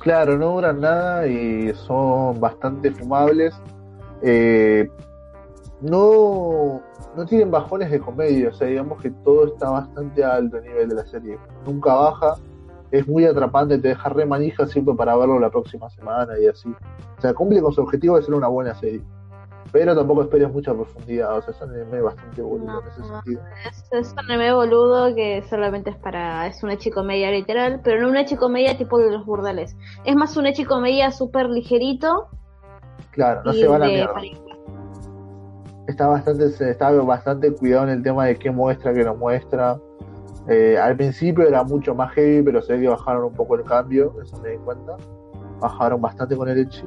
Claro, 0.00 0.36
no 0.36 0.52
duran 0.52 0.80
nada 0.80 1.26
y 1.26 1.72
son 1.74 2.38
bastante 2.38 2.90
fumables. 2.92 3.54
Eh, 4.22 4.86
no, 5.80 6.80
no 7.16 7.26
tienen 7.26 7.50
bajones 7.50 7.90
de 7.90 8.00
comedia, 8.00 8.48
o 8.48 8.52
sea, 8.52 8.66
digamos 8.68 9.00
que 9.02 9.10
todo 9.10 9.46
está 9.46 9.70
bastante 9.70 10.22
alto 10.24 10.58
a 10.58 10.60
nivel 10.60 10.88
de 10.90 10.94
la 10.94 11.06
serie. 11.06 11.38
Nunca 11.66 11.94
baja, 11.94 12.34
es 12.90 13.06
muy 13.08 13.24
atrapante, 13.24 13.78
te 13.78 13.88
deja 13.88 14.08
re 14.08 14.26
manija 14.26 14.66
siempre 14.66 14.94
para 14.94 15.16
verlo 15.16 15.38
la 15.38 15.50
próxima 15.50 15.90
semana 15.90 16.38
y 16.38 16.46
así. 16.46 16.68
O 17.18 17.20
sea, 17.20 17.34
cumple 17.34 17.60
con 17.60 17.72
su 17.72 17.80
objetivo 17.82 18.16
de 18.16 18.22
ser 18.22 18.34
una 18.34 18.48
buena 18.48 18.74
serie. 18.74 19.02
Pero 19.72 19.96
tampoco 19.96 20.22
esperes 20.22 20.52
mucha 20.52 20.72
profundidad, 20.72 21.36
o 21.36 21.42
sea, 21.42 21.52
es 21.52 21.60
un 21.60 21.70
anime 21.70 22.00
bastante 22.00 22.40
boludo 22.40 22.66
No, 22.66 22.80
en 22.80 22.86
ese 22.88 23.00
no. 23.00 23.06
sentido. 23.08 23.42
Es, 23.68 23.84
es 23.90 24.12
un 24.12 24.18
anime 24.20 24.54
boludo 24.54 25.14
que 25.14 25.42
solamente 25.50 25.90
es 25.90 25.96
para. 25.96 26.46
Es 26.46 26.62
una 26.62 26.78
chicomedia 26.78 27.30
literal, 27.32 27.80
pero 27.82 28.00
no 28.00 28.08
una 28.08 28.24
chicomedia 28.24 28.78
tipo 28.78 28.98
de 28.98 29.10
los 29.10 29.26
burdeles. 29.26 29.76
Es 30.04 30.14
más 30.14 30.36
una 30.36 30.52
chicomedia 30.52 31.10
súper 31.10 31.48
ligerito. 31.50 32.28
Claro, 33.10 33.42
no 33.44 33.52
se 33.52 33.66
van 33.66 33.82
a 33.82 33.86
de 33.86 33.92
mierda. 33.92 34.14
está 35.86 36.06
bastante 36.06 36.46
está 36.70 36.90
bastante 36.92 37.52
cuidado 37.52 37.84
en 37.84 37.90
el 37.90 38.02
tema 38.02 38.26
de 38.26 38.36
qué 38.36 38.50
muestra 38.50 38.92
que 38.94 39.04
no 39.04 39.14
muestra 39.16 39.78
Eh, 40.48 40.78
al 40.78 40.96
principio 40.96 41.46
era 41.46 41.64
mucho 41.64 41.94
más 41.94 42.12
heavy 42.12 42.42
pero 42.42 42.62
se 42.62 42.74
ve 42.74 42.82
que 42.82 42.88
bajaron 42.88 43.24
un 43.24 43.32
poco 43.32 43.56
el 43.56 43.64
cambio 43.64 44.14
eso 44.22 44.38
me 44.40 44.50
di 44.50 44.58
cuenta 44.58 44.96
bajaron 45.58 46.00
bastante 46.00 46.36
con 46.36 46.48
el 46.48 46.58
Echi 46.58 46.86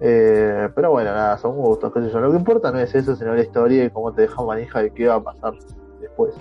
Eh, 0.00 0.68
pero 0.74 0.90
bueno 0.90 1.12
nada 1.12 1.36
son 1.38 1.56
gustos 1.56 1.92
qué 1.92 2.00
sé 2.02 2.10
yo 2.10 2.20
lo 2.20 2.30
que 2.30 2.38
importa 2.38 2.72
no 2.72 2.80
es 2.80 2.94
eso 2.94 3.14
sino 3.14 3.34
la 3.34 3.42
historia 3.42 3.84
y 3.84 3.90
cómo 3.90 4.12
te 4.12 4.22
deja 4.22 4.42
manija 4.42 4.82
de 4.82 4.90
qué 4.90 5.06
va 5.06 5.16
a 5.16 5.22
pasar 5.22 5.54
después 6.00 6.34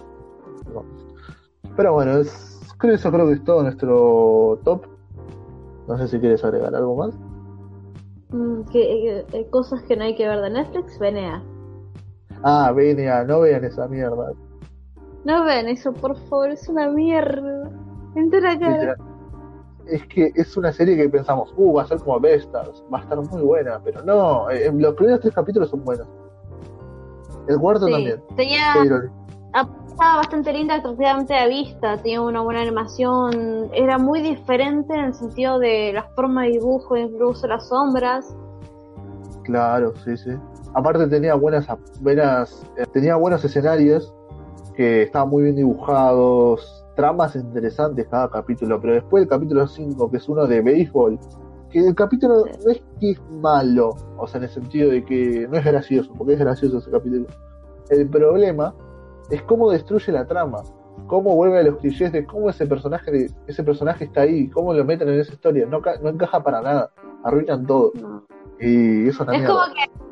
¿no? 0.73 0.83
pero 1.75 1.93
bueno 1.93 2.17
es, 2.17 2.59
creo 2.77 2.95
eso 2.95 3.11
creo 3.11 3.27
que 3.27 3.33
es 3.33 3.43
todo 3.43 3.61
nuestro 3.63 4.59
top 4.63 4.85
no 5.89 5.97
sé 5.97 6.07
si 6.07 6.19
quieres 6.19 6.43
agregar 6.43 6.73
algo 6.73 6.95
más 6.95 7.15
mm, 8.29 8.61
que, 8.71 9.19
eh, 9.19 9.47
cosas 9.49 9.83
que 9.83 9.97
no 9.97 10.03
hay 10.03 10.15
que 10.15 10.27
ver 10.27 10.39
de 10.39 10.51
Netflix, 10.51 10.99
venea. 10.99 11.43
Ah, 12.43 12.71
venea, 12.73 13.23
no 13.23 13.41
vean 13.41 13.63
esa 13.63 13.87
mierda. 13.87 14.33
No 15.25 15.43
vean 15.43 15.67
eso, 15.67 15.93
por 15.93 16.17
favor, 16.27 16.51
es 16.51 16.67
una 16.69 16.89
mierda. 16.89 17.69
Entra 18.15 18.51
acá. 18.51 18.95
Es 19.85 20.05
que 20.07 20.31
es 20.35 20.55
una 20.55 20.71
serie 20.71 20.95
que 20.95 21.09
pensamos, 21.09 21.53
uh, 21.57 21.73
va 21.73 21.83
a 21.83 21.87
ser 21.87 21.99
como 21.99 22.19
Bestars, 22.19 22.83
va 22.93 22.99
a 22.99 23.01
estar 23.01 23.17
muy 23.17 23.41
buena, 23.41 23.81
pero 23.83 24.03
no, 24.03 24.49
eh, 24.49 24.71
los 24.71 24.93
primeros 24.93 25.19
tres 25.21 25.33
capítulos 25.33 25.69
son 25.69 25.83
buenos. 25.83 26.07
El 27.47 27.59
cuarto 27.59 27.87
también. 27.87 28.21
Tenía, 28.35 28.75
estaba 29.99 30.17
bastante 30.17 30.53
linda 30.53 30.75
atractivamente 30.75 31.33
de 31.33 31.47
vista, 31.49 31.97
tenía 31.97 32.21
una 32.21 32.41
buena 32.41 32.61
animación, 32.61 33.69
era 33.73 33.97
muy 33.97 34.21
diferente 34.21 34.93
en 34.93 35.05
el 35.05 35.13
sentido 35.13 35.59
de 35.59 35.91
la 35.93 36.03
forma 36.15 36.43
de 36.43 36.51
dibujo, 36.51 36.95
incluso 36.95 37.47
las 37.47 37.67
sombras. 37.67 38.33
Claro, 39.43 39.93
sí, 40.05 40.15
sí. 40.15 40.31
Aparte 40.75 41.07
tenía 41.07 41.33
buenas, 41.33 41.67
buenas, 41.99 42.63
eh, 42.77 42.85
tenía 42.93 43.15
buenos 43.15 43.43
escenarios 43.43 44.13
que 44.79 45.01
estaban 45.03 45.27
muy 45.27 45.43
bien 45.43 45.57
dibujados, 45.57 46.85
tramas 46.95 47.35
interesantes 47.35 48.07
cada 48.07 48.29
capítulo, 48.29 48.79
pero 48.79 48.93
después 48.93 49.23
el 49.23 49.29
capítulo 49.29 49.67
5, 49.67 50.09
que 50.09 50.15
es 50.15 50.29
uno 50.29 50.47
de 50.47 50.61
béisbol, 50.61 51.19
que 51.69 51.85
el 51.85 51.93
capítulo 51.93 52.45
no 52.45 52.71
es 52.71 52.81
que 52.97 53.11
es 53.11 53.21
malo, 53.29 53.93
o 54.17 54.25
sea, 54.25 54.37
en 54.37 54.45
el 54.45 54.49
sentido 54.49 54.89
de 54.89 55.03
que 55.03 55.49
no 55.51 55.57
es 55.57 55.65
gracioso, 55.65 56.13
porque 56.17 56.35
es 56.35 56.39
gracioso 56.39 56.77
ese 56.77 56.91
capítulo. 56.91 57.25
El 57.89 58.07
problema 58.07 58.73
es 59.29 59.41
cómo 59.41 59.69
destruye 59.69 60.13
la 60.13 60.25
trama, 60.25 60.63
cómo 61.07 61.35
vuelve 61.35 61.59
a 61.59 61.63
los 61.63 61.75
clichés 61.79 62.13
de 62.13 62.25
cómo 62.25 62.49
ese 62.49 62.65
personaje, 62.65 63.27
ese 63.47 63.63
personaje 63.65 64.05
está 64.05 64.21
ahí, 64.21 64.47
cómo 64.47 64.73
lo 64.73 64.85
meten 64.85 65.09
en 65.09 65.19
esa 65.19 65.33
historia, 65.33 65.65
no, 65.65 65.81
no 66.01 66.09
encaja 66.09 66.41
para 66.41 66.61
nada, 66.61 66.89
arruinan 67.25 67.65
todo. 67.65 67.91
Y 68.61 69.09
eso 69.09 69.25
también. 69.25 69.43
Es 69.43 69.49
como 69.49 69.73
que 69.73 70.08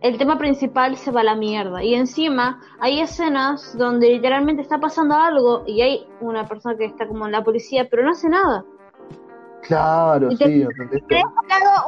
el 0.00 0.18
tema 0.18 0.38
principal 0.38 0.96
se 0.96 1.10
va 1.10 1.20
a 1.20 1.24
la 1.24 1.34
mierda. 1.34 1.82
Y 1.82 1.94
encima 1.94 2.60
hay 2.80 3.00
escenas 3.00 3.76
donde 3.76 4.10
literalmente 4.10 4.62
está 4.62 4.78
pasando 4.78 5.14
algo 5.14 5.64
y 5.66 5.80
hay 5.80 6.06
una 6.20 6.46
persona 6.46 6.76
que 6.76 6.84
está 6.84 7.06
como 7.06 7.26
en 7.26 7.32
la 7.32 7.42
policía, 7.42 7.88
pero 7.90 8.04
no 8.04 8.10
hace 8.10 8.28
nada. 8.28 8.64
Claro, 9.62 10.30
y 10.30 10.36
sí. 10.36 10.66
Te 11.08 11.22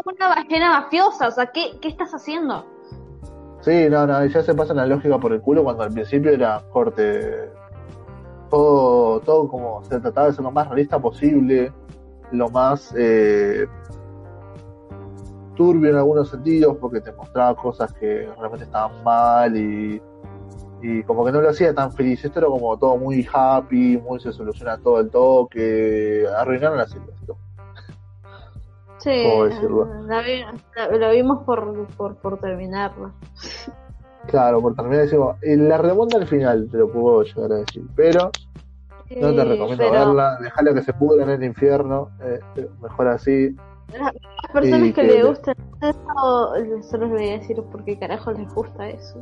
una 0.05 0.29
ballena 0.29 0.81
mafiosa, 0.81 1.29
o 1.29 1.31
sea, 1.31 1.47
¿qué, 1.47 1.79
¿qué 1.81 1.89
estás 1.89 2.13
haciendo? 2.13 2.65
Sí, 3.61 3.89
no, 3.91 4.07
no, 4.07 4.25
ya 4.25 4.43
se 4.43 4.55
pasa 4.55 4.73
la 4.75 4.87
lógica 4.87 5.19
por 5.19 5.33
el 5.33 5.41
culo 5.41 5.65
cuando 5.65 5.83
al 5.83 5.93
principio 5.93 6.31
era 6.31 6.63
corte. 6.73 7.51
Todo, 8.49 9.21
todo 9.21 9.49
como 9.49 9.83
se 9.85 10.01
trataba 10.01 10.29
de 10.29 10.35
ser 10.35 10.45
lo 10.45 10.53
más 10.53 10.69
realista 10.69 11.01
posible, 11.01 11.73
lo 12.31 12.49
más 12.49 12.95
eh, 12.97 13.67
turbio 15.57 15.91
en 15.91 15.97
algunos 15.97 16.31
sentidos, 16.31 16.77
porque 16.81 17.01
te 17.01 17.13
mostraba 17.13 17.57
cosas 17.57 17.93
que 17.95 18.29
realmente 18.39 18.65
estaban 18.65 19.03
mal 19.03 19.57
y, 19.57 20.01
y 20.83 21.03
como 21.03 21.25
que 21.25 21.33
no 21.33 21.41
lo 21.41 21.51
hacía 21.51 21.75
tan 21.75 21.93
feliz. 21.93 22.25
Esto 22.25 22.39
era 22.39 22.49
como 22.49 22.79
todo 22.79 22.97
muy 22.97 23.27
happy, 23.33 23.99
muy 23.99 24.21
se 24.21 24.33
soluciona 24.33 24.79
todo 24.79 25.01
el 25.01 25.11
toque, 25.11 26.25
arruinaron 26.37 26.79
la 26.79 26.87
situación. 26.87 27.37
Sí, 28.99 29.23
La, 30.07 31.11
vimos 31.11 31.45
por, 31.45 31.87
por, 31.97 32.17
por 32.17 32.39
terminarla. 32.39 33.13
Claro, 34.27 34.61
por 34.61 34.75
terminar, 34.75 35.03
decimos, 35.03 35.37
la 35.43 35.79
remonta 35.79 36.17
al 36.17 36.27
final 36.27 36.69
te 36.71 36.79
lo 36.79 36.91
puedo 36.91 37.23
llegar 37.23 37.53
a 37.53 37.57
decir, 37.57 37.85
pero 37.95 38.31
no 39.21 39.35
te 39.35 39.45
recomiendo 39.45 39.91
verla, 39.91 40.37
dejala 40.41 40.75
que 40.75 40.83
se 40.83 40.93
pudra 40.93 41.23
en 41.23 41.31
el 41.31 41.45
infierno, 41.45 42.11
eh, 42.21 42.41
mejor 42.83 43.09
así. 43.09 43.55
Las 43.93 44.13
personas 44.53 44.93
que, 44.95 45.03
le 45.03 45.25
gustan 45.25 45.55
eso, 45.81 46.83
solo 46.83 47.07
les 47.07 47.15
voy 47.15 47.29
a 47.29 47.39
decir 47.39 47.63
por 47.63 47.85
qué 47.85 47.99
carajo 47.99 48.33
les 48.33 48.53
gusta 48.53 48.89
eso. 48.89 49.21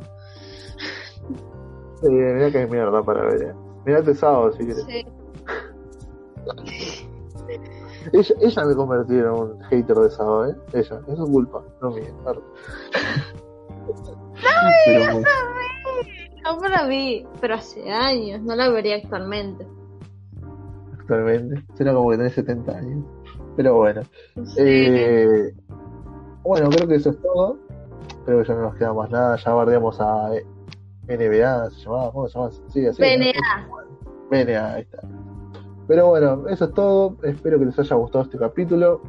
Sí, 2.01 2.09
mira 2.09 2.51
que 2.51 2.57
hay 2.59 2.67
mierda 2.67 3.01
para 3.03 3.23
ver. 3.25 3.41
Eh. 3.43 3.53
Mirate 3.85 4.15
sábado 4.15 4.51
si 4.53 4.65
quieres. 4.65 4.83
Sí. 4.83 5.05
Ella, 8.13 8.35
ella 8.39 8.65
me 8.65 8.75
convirtió 8.75 9.19
en 9.19 9.29
un 9.29 9.59
hater 9.63 9.97
de 9.97 10.09
Sao, 10.11 10.45
¿eh? 10.45 10.55
Ella, 10.73 11.01
es 11.07 11.17
su 11.17 11.25
culpa, 11.25 11.63
no 11.81 11.91
mía. 11.91 12.11
No, 12.23 12.33
pero, 14.85 15.21
no, 16.43 16.55
no 16.61 16.67
la 16.67 16.87
vi, 16.87 17.25
pero 17.41 17.55
hace 17.55 17.91
años, 17.91 18.41
no 18.41 18.55
la 18.55 18.69
vería 18.69 18.97
actualmente. 18.97 19.67
Actualmente, 20.99 21.63
suena 21.75 21.93
como 21.93 22.11
que 22.11 22.17
tenés 22.17 22.33
70 22.33 22.71
años. 22.77 23.05
Pero 23.55 23.75
bueno. 23.75 24.01
Eh, 24.57 25.53
bueno, 26.43 26.69
creo 26.69 26.87
que 26.87 26.95
eso 26.95 27.09
es 27.11 27.21
todo. 27.21 27.57
Creo 28.25 28.41
que 28.41 28.47
ya 28.47 28.55
no 28.55 28.61
nos 28.61 28.75
queda 28.75 28.93
más 28.93 29.09
nada. 29.09 29.35
Ya 29.37 29.53
bardeamos 29.53 29.99
a 29.99 30.29
NBA, 31.07 31.69
se 31.71 31.81
llamaba, 31.81 32.11
¿cómo 32.11 32.27
se 32.27 32.37
llama? 32.37 32.51
Sí, 32.69 32.85
así. 32.85 33.01
BNA. 33.01 33.33
BNA, 34.29 34.73
ahí 34.73 34.81
está. 34.81 34.99
Pero 35.87 36.07
bueno, 36.07 36.47
eso 36.47 36.65
es 36.65 36.73
todo. 36.73 37.17
Espero 37.23 37.59
que 37.59 37.65
les 37.65 37.77
haya 37.79 37.95
gustado 37.95 38.23
este 38.23 38.37
capítulo. 38.37 39.01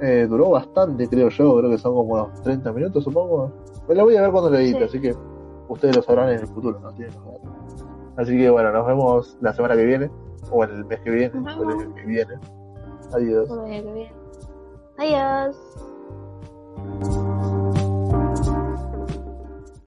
Eh, 0.00 0.26
duró 0.28 0.50
bastante, 0.50 1.08
creo 1.08 1.28
yo. 1.28 1.58
Creo 1.58 1.70
que 1.70 1.78
son 1.78 1.94
como 1.94 2.14
unos 2.14 2.42
30 2.42 2.72
minutos, 2.72 3.04
supongo. 3.04 3.52
Me 3.88 3.94
lo 3.94 4.04
voy 4.04 4.16
a 4.16 4.22
ver 4.22 4.30
cuando 4.30 4.50
lo 4.50 4.58
edite, 4.58 4.84
así 4.84 5.00
que 5.00 5.14
ustedes 5.68 5.96
lo 5.96 6.02
sabrán 6.02 6.30
en 6.30 6.40
el 6.40 6.46
futuro. 6.48 6.80
¿no? 6.80 6.88
Así 8.16 8.36
que 8.36 8.50
bueno, 8.50 8.72
nos 8.72 8.86
vemos 8.86 9.38
la 9.40 9.52
semana 9.52 9.76
que 9.76 9.84
viene. 9.84 10.10
O 10.50 10.64
en 10.64 10.70
el 10.70 10.84
mes 10.84 11.00
que 11.00 11.10
viene. 11.10 11.32
O 11.34 11.70
el 11.70 11.76
mes 11.76 11.88
que 11.94 12.06
viene. 12.06 12.34
Adiós. 13.12 13.48
Adiós. 14.98 15.85